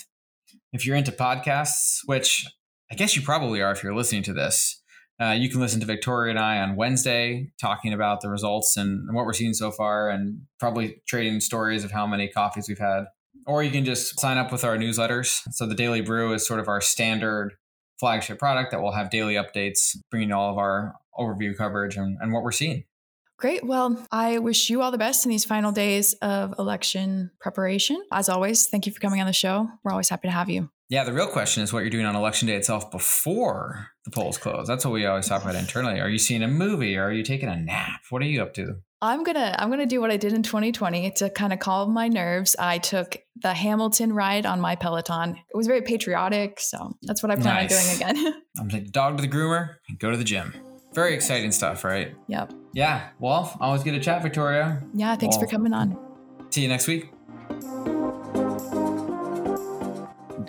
If 0.74 0.88
you're 0.88 0.96
into 0.96 1.12
podcasts, 1.12 2.00
which 2.08 2.48
I 2.92 2.96
guess 2.96 3.16
you 3.16 3.22
probably 3.22 3.62
are 3.62 3.72
if 3.72 3.84
you're 3.84 3.96
listening 3.96 4.24
to 4.24 4.34
this, 4.34 4.81
uh, 5.22 5.32
you 5.34 5.50
can 5.50 5.60
listen 5.60 5.80
to 5.80 5.86
Victoria 5.86 6.32
and 6.32 6.40
I 6.40 6.60
on 6.60 6.76
Wednesday 6.76 7.52
talking 7.60 7.94
about 7.94 8.22
the 8.22 8.30
results 8.30 8.76
and, 8.76 9.14
what 9.14 9.26
we're 9.26 9.34
seeing 9.34 9.54
so 9.54 9.72
far, 9.72 10.10
and 10.10 10.42
probably 10.60 11.02
trading 11.08 11.40
stories 11.42 11.84
of 11.84 11.92
how 11.92 12.08
many 12.08 12.28
coffees 12.28 12.68
we've 12.68 12.80
had. 12.80 13.06
Or 13.46 13.62
you 13.62 13.72
can 13.72 13.86
just 13.86 14.20
sign 14.20 14.38
up 14.38 14.52
with 14.52 14.64
our 14.64 14.78
newsletters. 14.78 15.42
So 15.52 15.68
the 15.68 15.76
Daily 15.76 16.02
Brew 16.02 16.34
is 16.34 16.46
sort 16.46 16.60
of 16.60 16.68
our 16.68 16.82
standard 16.82 17.54
flagship 18.00 18.40
product 18.40 18.72
that 18.72 18.82
will 18.82 18.94
have 18.94 19.12
daily 19.12 19.36
updates, 19.36 19.96
bringing 20.10 20.32
all 20.32 20.52
of 20.52 20.58
our 20.58 20.96
overview 21.18 21.56
coverage 21.56 21.98
and, 21.98 22.18
and 22.20 22.34
what 22.34 22.42
we're 22.42 22.52
seeing. 22.52 22.86
Great. 23.38 23.64
Well, 23.64 24.06
I 24.12 24.40
wish 24.40 24.70
you 24.70 24.82
all 24.82 24.92
the 24.92 25.00
best 25.00 25.26
in 25.26 25.30
these 25.30 25.46
final 25.46 25.72
days 25.72 26.14
of 26.22 26.54
election 26.60 27.32
preparation. 27.40 28.04
As 28.12 28.30
always, 28.30 28.68
thank 28.68 28.86
you 28.86 28.92
for 28.92 29.00
coming 29.00 29.20
on 29.20 29.28
the 29.28 29.34
show. 29.34 29.68
We're 29.84 29.92
always 29.92 30.10
happy 30.10 30.28
to 30.28 30.32
have 30.32 30.50
you. 30.50 30.70
Yeah, 30.92 31.06
the 31.06 31.14
real 31.14 31.28
question 31.28 31.64
is 31.64 31.72
what 31.72 31.80
you're 31.80 31.90
doing 31.90 32.06
on 32.06 32.18
election 32.18 32.50
day 32.50 32.56
itself 32.56 32.92
before 32.92 33.88
the 34.04 34.12
polls 34.12 34.38
close. 34.38 34.68
That's 34.68 34.84
what 34.84 34.92
we 34.92 35.06
always 35.06 35.26
talk 35.26 35.42
about 35.42 35.56
internally. 35.56 36.02
Are 36.02 36.10
you 36.10 36.18
seeing 36.18 36.44
a 36.44 36.50
movie? 36.50 36.98
Or 36.98 37.06
are 37.06 37.14
you 37.14 37.24
taking 37.24 37.48
a 37.48 37.56
nap? 37.56 38.02
What 38.10 38.22
are 38.22 38.26
you 38.26 38.42
up 38.42 38.54
to? 38.56 38.76
I'm 39.02 39.24
gonna 39.24 39.56
I'm 39.58 39.70
gonna 39.70 39.86
do 39.86 40.02
what 40.02 40.12
I 40.12 40.18
did 40.18 40.34
in 40.34 40.44
2020 40.44 41.12
to 41.12 41.30
kind 41.30 41.54
of 41.54 41.60
calm 41.60 41.94
my 41.94 42.10
nerves. 42.10 42.58
I 42.60 42.78
took 42.78 43.16
the 43.42 43.54
Hamilton 43.54 44.12
ride 44.12 44.46
on 44.46 44.60
my 44.60 44.76
Peloton. 44.76 45.38
It 45.38 45.56
was 45.56 45.66
very 45.66 45.82
patriotic, 45.82 46.60
so 46.60 46.98
that's 47.04 47.24
what 47.24 47.32
I 47.32 47.38
plan 47.38 47.56
nice. 47.56 48.02
on 48.02 48.14
doing 48.14 48.26
again. 48.26 48.42
I'm 48.60 48.68
take 48.68 48.92
dog 48.92 49.16
to 49.16 49.22
the 49.22 49.30
groomer 49.30 49.76
and 49.88 49.98
go 49.98 50.12
to 50.12 50.18
the 50.18 50.26
gym. 50.26 50.54
Very 50.94 51.16
exciting 51.16 51.54
stuff, 51.54 51.86
right? 51.86 52.14
Yep. 52.28 52.52
Yeah. 52.74 53.08
Well, 53.18 53.58
always 53.62 53.82
get 53.82 53.94
a 53.94 54.00
chat, 54.02 54.22
Victoria. 54.24 54.84
Yeah. 54.94 55.16
Thanks 55.16 55.38
well, 55.38 55.46
for 55.46 55.52
coming 55.52 55.72
on. 55.72 55.98
See 56.50 56.64
you 56.64 56.68
next 56.68 56.88
week. 56.88 57.12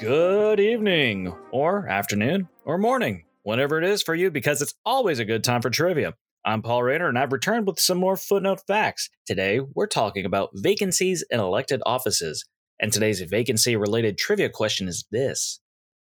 Good 0.03 0.59
evening, 0.59 1.33
or 1.53 1.87
afternoon, 1.87 2.49
or 2.65 2.77
morning, 2.77 3.23
whatever 3.45 3.79
it 3.79 3.85
is 3.85 4.03
for 4.03 4.17
you, 4.17 4.33
because 4.33 4.61
it's 4.61 4.75
always 4.85 5.21
a 5.21 5.25
good 5.25 5.45
time 5.45 5.63
for 5.63 5.71
trivia. 5.71 6.15
I'm 6.45 6.61
Paul 6.61 6.83
Rayner, 6.83 7.09
and 7.09 7.17
I've 7.17 7.33
returned 7.33 7.69
with 7.69 7.79
some 7.79 7.99
more 7.99 8.17
footnote 8.17 8.63
facts. 8.67 9.09
Today, 9.27 9.61
we're 9.61 9.87
talking 9.87 10.27
about 10.27 10.51
vacancies 10.55 11.25
in 11.31 11.39
elected 11.39 11.83
offices. 11.87 12.45
And 12.81 12.93
today's 12.93 13.21
vacancy 13.21 13.77
related 13.77 14.19
trivia 14.19 14.49
question 14.49 14.89
is 14.89 15.05
this 15.13 15.61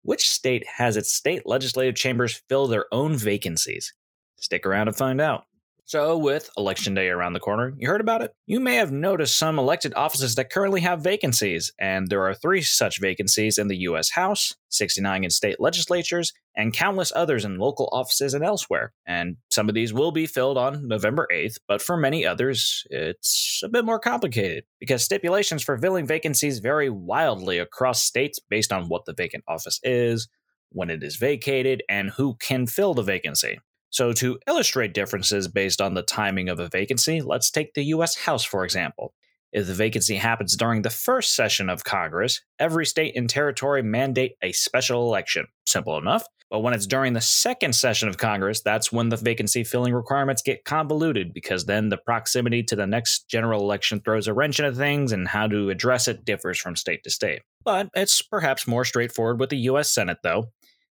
Which 0.01 0.27
state 0.27 0.65
has 0.77 0.97
its 0.97 1.13
state 1.13 1.43
legislative 1.45 1.93
chambers 1.93 2.41
fill 2.49 2.65
their 2.65 2.85
own 2.91 3.15
vacancies? 3.15 3.93
Stick 4.39 4.65
around 4.65 4.87
to 4.87 4.93
find 4.93 5.21
out. 5.21 5.43
So, 5.85 6.17
with 6.17 6.49
Election 6.55 6.93
Day 6.93 7.09
around 7.09 7.33
the 7.33 7.41
corner, 7.41 7.73
you 7.77 7.89
heard 7.89 7.99
about 7.99 8.21
it? 8.21 8.33
You 8.45 8.61
may 8.61 8.75
have 8.75 8.91
noticed 8.91 9.37
some 9.37 9.59
elected 9.59 9.93
offices 9.95 10.35
that 10.35 10.49
currently 10.49 10.79
have 10.79 11.03
vacancies, 11.03 11.73
and 11.77 12.07
there 12.07 12.23
are 12.23 12.33
three 12.33 12.61
such 12.61 13.01
vacancies 13.01 13.57
in 13.57 13.67
the 13.67 13.75
U.S. 13.79 14.11
House, 14.11 14.55
69 14.69 15.25
in 15.25 15.29
state 15.29 15.59
legislatures, 15.59 16.31
and 16.55 16.71
countless 16.71 17.11
others 17.13 17.43
in 17.43 17.57
local 17.57 17.89
offices 17.91 18.33
and 18.33 18.45
elsewhere. 18.45 18.93
And 19.05 19.35
some 19.51 19.67
of 19.67 19.75
these 19.75 19.93
will 19.93 20.13
be 20.13 20.25
filled 20.25 20.57
on 20.57 20.87
November 20.87 21.27
8th, 21.31 21.57
but 21.67 21.81
for 21.81 21.97
many 21.97 22.25
others, 22.25 22.85
it's 22.89 23.59
a 23.61 23.69
bit 23.69 23.83
more 23.83 23.99
complicated 23.99 24.63
because 24.79 25.03
stipulations 25.03 25.63
for 25.63 25.77
filling 25.77 26.07
vacancies 26.07 26.59
vary 26.59 26.89
wildly 26.89 27.59
across 27.59 28.01
states 28.01 28.39
based 28.49 28.71
on 28.71 28.87
what 28.87 29.03
the 29.05 29.13
vacant 29.13 29.43
office 29.49 29.81
is, 29.83 30.29
when 30.69 30.89
it 30.89 31.03
is 31.03 31.17
vacated, 31.17 31.83
and 31.89 32.11
who 32.11 32.35
can 32.35 32.67
fill 32.67 32.93
the 32.93 33.03
vacancy. 33.03 33.59
So, 33.93 34.11
to 34.13 34.39
illustrate 34.47 34.95
differences 34.95 35.47
based 35.47 35.79
on 35.79 35.93
the 35.93 36.01
timing 36.01 36.49
of 36.49 36.59
a 36.59 36.67
vacancy, 36.67 37.21
let's 37.21 37.51
take 37.51 37.75
the 37.75 37.83
US 37.85 38.15
House, 38.15 38.43
for 38.43 38.65
example. 38.65 39.13
If 39.51 39.67
the 39.67 39.75
vacancy 39.75 40.15
happens 40.15 40.57
during 40.57 40.81
the 40.81 40.89
first 40.89 41.35
session 41.35 41.69
of 41.69 41.83
Congress, 41.83 42.41
every 42.57 42.87
state 42.87 43.15
and 43.15 43.29
territory 43.29 43.83
mandate 43.83 44.33
a 44.41 44.51
special 44.51 45.05
election. 45.07 45.45
Simple 45.67 45.95
enough. 45.99 46.23
But 46.49 46.61
when 46.61 46.73
it's 46.73 46.87
during 46.87 47.13
the 47.13 47.21
second 47.21 47.75
session 47.75 48.09
of 48.09 48.17
Congress, 48.17 48.61
that's 48.61 48.91
when 48.91 49.09
the 49.09 49.17
vacancy 49.17 49.63
filling 49.63 49.93
requirements 49.93 50.41
get 50.41 50.65
convoluted 50.65 51.31
because 51.31 51.65
then 51.65 51.89
the 51.89 51.97
proximity 51.97 52.63
to 52.63 52.75
the 52.75 52.87
next 52.87 53.29
general 53.29 53.61
election 53.61 54.01
throws 54.01 54.27
a 54.27 54.33
wrench 54.33 54.59
into 54.59 54.73
things 54.73 55.11
and 55.11 55.27
how 55.27 55.45
to 55.45 55.69
address 55.69 56.07
it 56.07 56.25
differs 56.25 56.59
from 56.59 56.75
state 56.75 57.03
to 57.03 57.11
state. 57.11 57.43
But 57.63 57.89
it's 57.93 58.23
perhaps 58.23 58.67
more 58.67 58.85
straightforward 58.85 59.39
with 59.39 59.51
the 59.51 59.57
US 59.57 59.91
Senate, 59.91 60.17
though. 60.23 60.51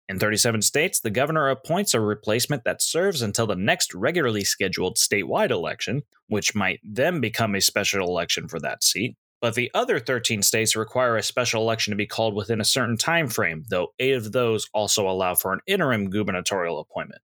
In 0.09 0.19
37 0.19 0.62
states, 0.62 1.00
the 1.00 1.11
governor 1.11 1.50
appoints 1.50 1.93
a 1.93 2.00
replacement 2.00 2.65
that 2.65 2.81
serves 2.81 3.21
until 3.21 3.47
the 3.47 3.55
next 3.55 3.93
regularly 3.93 4.43
scheduled 4.43 4.97
statewide 4.97 5.50
election, 5.50 6.03
which 6.29 6.55
might 6.55 6.81
then 6.83 7.21
become 7.21 7.55
a 7.55 7.61
special 7.61 8.09
election 8.09 8.49
for 8.49 8.59
that 8.61 8.83
seat. 8.83 9.17
But 9.43 9.55
the 9.55 9.71
other 9.75 10.00
13 10.00 10.43
states 10.43 10.75
require 10.75 11.17
a 11.17 11.23
special 11.23 11.62
election 11.62 11.93
to 11.93 11.97
be 11.97 12.07
called 12.07 12.35
within 12.35 12.61
a 12.61 12.65
certain 12.65 12.97
time 12.97 13.29
frame, 13.29 13.65
though 13.69 13.88
8 13.99 14.15
of 14.15 14.33
those 14.33 14.67
also 14.73 15.09
allow 15.09 15.35
for 15.35 15.53
an 15.53 15.61
interim 15.67 16.09
gubernatorial 16.09 16.81
appointment. 16.81 17.21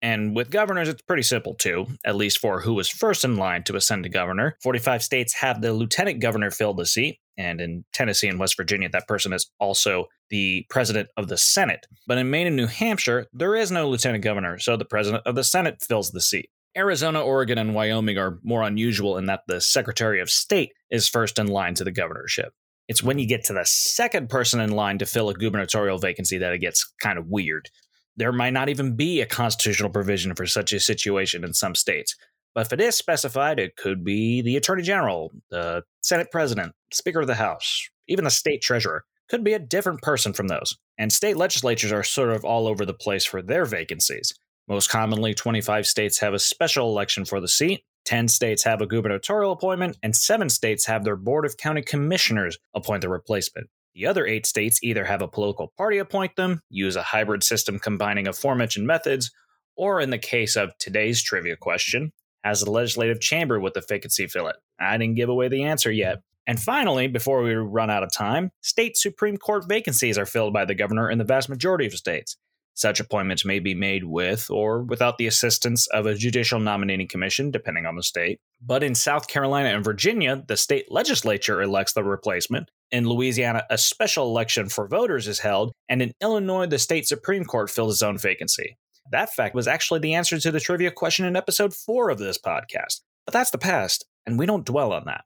And 0.00 0.34
with 0.34 0.50
governors, 0.50 0.88
it's 0.88 1.02
pretty 1.02 1.24
simple 1.24 1.54
too, 1.54 1.86
at 2.06 2.16
least 2.16 2.38
for 2.38 2.60
who 2.60 2.78
is 2.78 2.88
first 2.88 3.24
in 3.24 3.36
line 3.36 3.64
to 3.64 3.76
ascend 3.76 4.04
to 4.04 4.08
governor. 4.08 4.56
45 4.62 5.02
states 5.02 5.34
have 5.34 5.60
the 5.60 5.74
lieutenant 5.74 6.20
governor 6.20 6.50
fill 6.50 6.72
the 6.72 6.86
seat, 6.86 7.18
and 7.36 7.60
in 7.60 7.84
Tennessee 7.92 8.28
and 8.28 8.38
West 8.38 8.56
Virginia, 8.56 8.88
that 8.90 9.08
person 9.08 9.32
is 9.32 9.50
also 9.58 10.06
the 10.28 10.66
president 10.70 11.08
of 11.16 11.28
the 11.28 11.38
Senate. 11.38 11.86
But 12.06 12.18
in 12.18 12.30
Maine 12.30 12.46
and 12.46 12.56
New 12.56 12.66
Hampshire, 12.66 13.26
there 13.32 13.56
is 13.56 13.70
no 13.70 13.88
lieutenant 13.88 14.24
governor, 14.24 14.58
so 14.58 14.76
the 14.76 14.84
president 14.84 15.22
of 15.26 15.34
the 15.34 15.44
Senate 15.44 15.82
fills 15.82 16.10
the 16.10 16.20
seat. 16.20 16.50
Arizona, 16.76 17.20
Oregon, 17.20 17.58
and 17.58 17.74
Wyoming 17.74 18.18
are 18.18 18.38
more 18.42 18.62
unusual 18.62 19.16
in 19.16 19.26
that 19.26 19.42
the 19.48 19.60
Secretary 19.60 20.20
of 20.20 20.30
State 20.30 20.72
is 20.90 21.08
first 21.08 21.38
in 21.38 21.48
line 21.48 21.74
to 21.74 21.84
the 21.84 21.90
governorship. 21.90 22.52
It's 22.86 23.02
when 23.02 23.18
you 23.18 23.26
get 23.26 23.44
to 23.44 23.52
the 23.52 23.64
second 23.64 24.30
person 24.30 24.60
in 24.60 24.70
line 24.70 24.98
to 24.98 25.06
fill 25.06 25.28
a 25.28 25.34
gubernatorial 25.34 25.98
vacancy 25.98 26.38
that 26.38 26.52
it 26.52 26.58
gets 26.58 26.92
kind 27.00 27.18
of 27.18 27.28
weird. 27.28 27.68
There 28.16 28.32
might 28.32 28.52
not 28.52 28.68
even 28.68 28.96
be 28.96 29.20
a 29.20 29.26
constitutional 29.26 29.90
provision 29.90 30.34
for 30.34 30.46
such 30.46 30.72
a 30.72 30.80
situation 30.80 31.44
in 31.44 31.54
some 31.54 31.74
states. 31.74 32.16
But 32.54 32.66
if 32.66 32.72
it 32.72 32.80
is 32.80 32.96
specified, 32.96 33.58
it 33.58 33.76
could 33.76 34.04
be 34.04 34.42
the 34.42 34.56
Attorney 34.56 34.82
General, 34.82 35.30
the 35.50 35.84
Senate 36.02 36.30
President, 36.30 36.72
Speaker 36.92 37.20
of 37.20 37.26
the 37.26 37.34
House, 37.34 37.88
even 38.08 38.24
the 38.24 38.30
State 38.30 38.62
Treasurer. 38.62 39.04
Could 39.28 39.44
be 39.44 39.52
a 39.52 39.60
different 39.60 40.02
person 40.02 40.32
from 40.32 40.48
those. 40.48 40.76
And 40.98 41.12
state 41.12 41.36
legislatures 41.36 41.92
are 41.92 42.02
sort 42.02 42.30
of 42.30 42.44
all 42.44 42.66
over 42.66 42.84
the 42.84 42.92
place 42.92 43.24
for 43.24 43.40
their 43.40 43.64
vacancies. 43.64 44.34
Most 44.66 44.90
commonly, 44.90 45.34
25 45.34 45.86
states 45.86 46.18
have 46.18 46.34
a 46.34 46.38
special 46.40 46.88
election 46.88 47.24
for 47.24 47.40
the 47.40 47.46
seat, 47.46 47.84
10 48.06 48.26
states 48.28 48.64
have 48.64 48.80
a 48.80 48.86
gubernatorial 48.86 49.52
appointment, 49.52 49.96
and 50.02 50.16
7 50.16 50.48
states 50.48 50.86
have 50.86 51.04
their 51.04 51.16
Board 51.16 51.44
of 51.44 51.56
County 51.56 51.82
Commissioners 51.82 52.58
appoint 52.74 53.02
the 53.02 53.08
replacement. 53.08 53.68
The 53.94 54.06
other 54.06 54.26
8 54.26 54.46
states 54.46 54.80
either 54.82 55.04
have 55.04 55.22
a 55.22 55.28
political 55.28 55.72
party 55.76 55.98
appoint 55.98 56.36
them, 56.36 56.60
use 56.68 56.96
a 56.96 57.02
hybrid 57.02 57.44
system 57.44 57.78
combining 57.78 58.26
aforementioned 58.26 58.86
methods, 58.86 59.30
or 59.76 60.00
in 60.00 60.10
the 60.10 60.18
case 60.18 60.56
of 60.56 60.76
today's 60.78 61.22
trivia 61.22 61.56
question, 61.56 62.12
has 62.44 62.60
the 62.60 62.70
legislative 62.70 63.20
chamber 63.20 63.60
with 63.60 63.74
the 63.74 63.82
vacancy 63.88 64.26
fill 64.26 64.48
it. 64.48 64.56
I 64.78 64.96
didn't 64.96 65.16
give 65.16 65.28
away 65.28 65.48
the 65.48 65.64
answer 65.64 65.90
yet. 65.90 66.18
And 66.46 66.58
finally, 66.58 67.06
before 67.06 67.42
we 67.42 67.54
run 67.54 67.90
out 67.90 68.02
of 68.02 68.12
time, 68.12 68.50
state 68.62 68.96
Supreme 68.96 69.36
Court 69.36 69.68
vacancies 69.68 70.18
are 70.18 70.26
filled 70.26 70.52
by 70.52 70.64
the 70.64 70.74
governor 70.74 71.10
in 71.10 71.18
the 71.18 71.24
vast 71.24 71.48
majority 71.48 71.86
of 71.86 71.92
states. 71.92 72.36
Such 72.74 72.98
appointments 72.98 73.44
may 73.44 73.58
be 73.58 73.74
made 73.74 74.04
with 74.04 74.50
or 74.50 74.82
without 74.82 75.18
the 75.18 75.26
assistance 75.26 75.86
of 75.88 76.06
a 76.06 76.14
judicial 76.14 76.58
nominating 76.58 77.08
commission, 77.08 77.50
depending 77.50 77.84
on 77.84 77.94
the 77.94 78.02
state. 78.02 78.38
But 78.64 78.82
in 78.82 78.94
South 78.94 79.28
Carolina 79.28 79.68
and 79.68 79.84
Virginia, 79.84 80.42
the 80.48 80.56
state 80.56 80.90
legislature 80.90 81.60
elects 81.60 81.92
the 81.92 82.04
replacement. 82.04 82.70
In 82.90 83.06
Louisiana, 83.06 83.64
a 83.68 83.76
special 83.76 84.26
election 84.26 84.68
for 84.68 84.88
voters 84.88 85.28
is 85.28 85.40
held. 85.40 85.72
And 85.88 86.00
in 86.00 86.12
Illinois, 86.22 86.66
the 86.66 86.78
state 86.78 87.06
Supreme 87.06 87.44
Court 87.44 87.68
fills 87.70 87.94
its 87.94 88.02
own 88.02 88.16
vacancy. 88.16 88.76
That 89.10 89.32
fact 89.32 89.54
was 89.54 89.68
actually 89.68 90.00
the 90.00 90.14
answer 90.14 90.38
to 90.38 90.50
the 90.50 90.60
trivia 90.60 90.90
question 90.90 91.26
in 91.26 91.36
episode 91.36 91.74
4 91.74 92.10
of 92.10 92.18
this 92.18 92.38
podcast. 92.38 93.00
But 93.26 93.32
that's 93.32 93.50
the 93.50 93.58
past, 93.58 94.06
and 94.26 94.38
we 94.38 94.46
don't 94.46 94.64
dwell 94.64 94.92
on 94.92 95.04
that. 95.06 95.24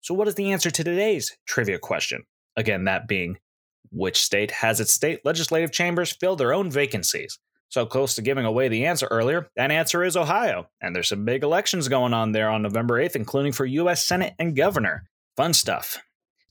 So, 0.00 0.14
what 0.14 0.28
is 0.28 0.34
the 0.34 0.52
answer 0.52 0.70
to 0.70 0.84
today's 0.84 1.36
trivia 1.46 1.78
question? 1.78 2.24
Again, 2.56 2.84
that 2.84 3.08
being 3.08 3.38
which 3.90 4.20
state 4.20 4.50
has 4.50 4.80
its 4.80 4.92
state 4.92 5.24
legislative 5.24 5.70
chambers 5.70 6.12
fill 6.12 6.36
their 6.36 6.52
own 6.52 6.70
vacancies? 6.70 7.38
So 7.68 7.84
close 7.84 8.14
to 8.14 8.22
giving 8.22 8.44
away 8.44 8.68
the 8.68 8.86
answer 8.86 9.06
earlier, 9.10 9.50
that 9.56 9.70
answer 9.70 10.04
is 10.04 10.16
Ohio. 10.16 10.68
And 10.80 10.94
there's 10.94 11.08
some 11.08 11.24
big 11.24 11.42
elections 11.42 11.88
going 11.88 12.14
on 12.14 12.32
there 12.32 12.48
on 12.48 12.62
November 12.62 13.00
8th, 13.00 13.16
including 13.16 13.52
for 13.52 13.66
U.S. 13.66 14.04
Senate 14.04 14.34
and 14.38 14.56
governor. 14.56 15.08
Fun 15.36 15.52
stuff. 15.52 15.98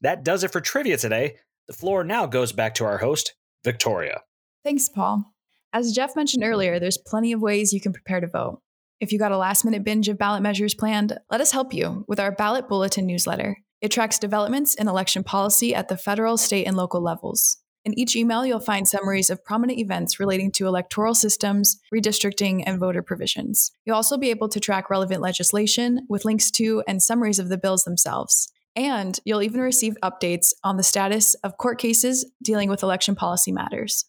That 0.01 0.23
does 0.23 0.43
it 0.43 0.51
for 0.51 0.61
trivia 0.61 0.97
today. 0.97 1.37
The 1.67 1.73
floor 1.73 2.03
now 2.03 2.25
goes 2.25 2.51
back 2.51 2.75
to 2.75 2.85
our 2.85 2.97
host, 2.97 3.33
Victoria. 3.63 4.21
Thanks, 4.63 4.89
Paul. 4.89 5.34
As 5.75 5.91
Geoff 5.91 6.15
mentioned 6.15 6.45
earlier, 6.45 6.79
there's 6.79 6.97
plenty 6.97 7.33
of 7.33 7.41
ways 7.41 7.73
you 7.73 7.81
can 7.81 7.91
prepare 7.91 8.21
to 8.21 8.27
vote. 8.27 8.61
If 9.01 9.11
you 9.11 9.19
got 9.19 9.33
a 9.33 9.37
last 9.37 9.65
minute 9.65 9.83
binge 9.83 10.07
of 10.07 10.17
ballot 10.17 10.41
measures 10.41 10.73
planned, 10.73 11.17
let 11.29 11.41
us 11.41 11.51
help 11.51 11.73
you 11.73 12.05
with 12.07 12.17
our 12.17 12.31
ballot 12.31 12.69
bulletin 12.69 13.05
newsletter. 13.05 13.57
It 13.81 13.91
tracks 13.91 14.17
developments 14.17 14.73
in 14.75 14.87
election 14.87 15.21
policy 15.21 15.75
at 15.75 15.89
the 15.89 15.97
federal, 15.97 16.37
state, 16.37 16.65
and 16.65 16.77
local 16.77 17.01
levels. 17.01 17.57
In 17.83 17.93
each 17.99 18.15
email, 18.15 18.45
you'll 18.45 18.61
find 18.61 18.87
summaries 18.87 19.29
of 19.29 19.43
prominent 19.43 19.77
events 19.77 20.17
relating 20.17 20.49
to 20.53 20.65
electoral 20.65 21.13
systems, 21.13 21.77
redistricting, 21.93 22.63
and 22.65 22.79
voter 22.79 23.01
provisions. 23.01 23.73
You'll 23.83 23.97
also 23.97 24.15
be 24.15 24.29
able 24.29 24.47
to 24.47 24.61
track 24.61 24.89
relevant 24.89 25.19
legislation 25.19 26.05
with 26.07 26.23
links 26.23 26.51
to 26.51 26.83
and 26.87 27.03
summaries 27.03 27.37
of 27.37 27.49
the 27.49 27.57
bills 27.57 27.83
themselves. 27.83 28.49
And 28.77 29.19
you'll 29.25 29.43
even 29.43 29.59
receive 29.59 29.97
updates 30.01 30.53
on 30.63 30.77
the 30.77 30.83
status 30.83 31.33
of 31.43 31.57
court 31.57 31.79
cases 31.79 32.25
dealing 32.41 32.69
with 32.69 32.81
election 32.81 33.13
policy 33.13 33.51
matters. 33.51 34.05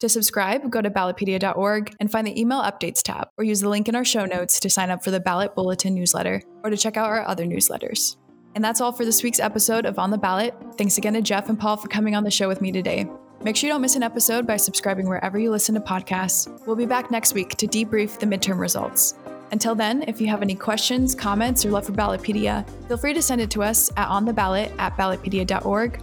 To 0.00 0.08
subscribe, 0.08 0.70
go 0.70 0.80
to 0.80 0.90
ballotpedia.org 0.90 1.94
and 2.00 2.10
find 2.10 2.26
the 2.26 2.40
email 2.40 2.62
updates 2.62 3.02
tab, 3.02 3.28
or 3.36 3.44
use 3.44 3.60
the 3.60 3.68
link 3.68 3.86
in 3.86 3.94
our 3.94 4.04
show 4.04 4.24
notes 4.24 4.58
to 4.60 4.70
sign 4.70 4.88
up 4.88 5.04
for 5.04 5.10
the 5.10 5.20
Ballot 5.20 5.54
Bulletin 5.54 5.94
newsletter 5.94 6.42
or 6.64 6.70
to 6.70 6.76
check 6.76 6.96
out 6.96 7.10
our 7.10 7.26
other 7.26 7.44
newsletters. 7.44 8.16
And 8.54 8.64
that's 8.64 8.80
all 8.80 8.92
for 8.92 9.04
this 9.04 9.22
week's 9.22 9.40
episode 9.40 9.84
of 9.84 9.98
On 9.98 10.10
the 10.10 10.16
Ballot. 10.16 10.54
Thanks 10.78 10.96
again 10.96 11.12
to 11.12 11.20
Geoff 11.20 11.50
and 11.50 11.60
Paul 11.60 11.76
for 11.76 11.88
coming 11.88 12.14
on 12.16 12.24
the 12.24 12.30
show 12.30 12.48
with 12.48 12.62
me 12.62 12.72
today. 12.72 13.06
Make 13.42 13.56
sure 13.56 13.68
you 13.68 13.74
don't 13.74 13.82
miss 13.82 13.94
an 13.94 14.02
episode 14.02 14.46
by 14.46 14.56
subscribing 14.56 15.06
wherever 15.06 15.38
you 15.38 15.50
listen 15.50 15.74
to 15.74 15.80
podcasts. 15.82 16.48
We'll 16.66 16.76
be 16.76 16.86
back 16.86 17.10
next 17.10 17.34
week 17.34 17.50
to 17.56 17.66
debrief 17.66 18.18
the 18.18 18.26
midterm 18.26 18.58
results. 18.58 19.14
Until 19.52 19.74
then, 19.74 20.04
if 20.06 20.18
you 20.20 20.28
have 20.28 20.40
any 20.40 20.54
questions, 20.54 21.14
comments, 21.14 21.64
or 21.66 21.70
love 21.70 21.84
for 21.84 21.92
Ballotpedia, 21.92 22.66
feel 22.88 22.96
free 22.96 23.12
to 23.12 23.20
send 23.20 23.40
it 23.40 23.50
to 23.50 23.62
us 23.62 23.90
at 23.96 24.08
ontheballot 24.08 24.72
at 24.78 24.96
ballotpedia.org 24.96 26.00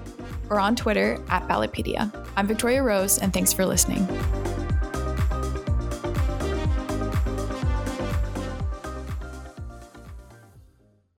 or 0.49 0.59
on 0.59 0.75
Twitter 0.75 1.21
at 1.29 1.47
Ballotpedia. 1.47 2.11
I'm 2.35 2.47
Victoria 2.47 2.83
Rose, 2.83 3.17
and 3.17 3.33
thanks 3.33 3.53
for 3.53 3.65
listening. 3.65 4.07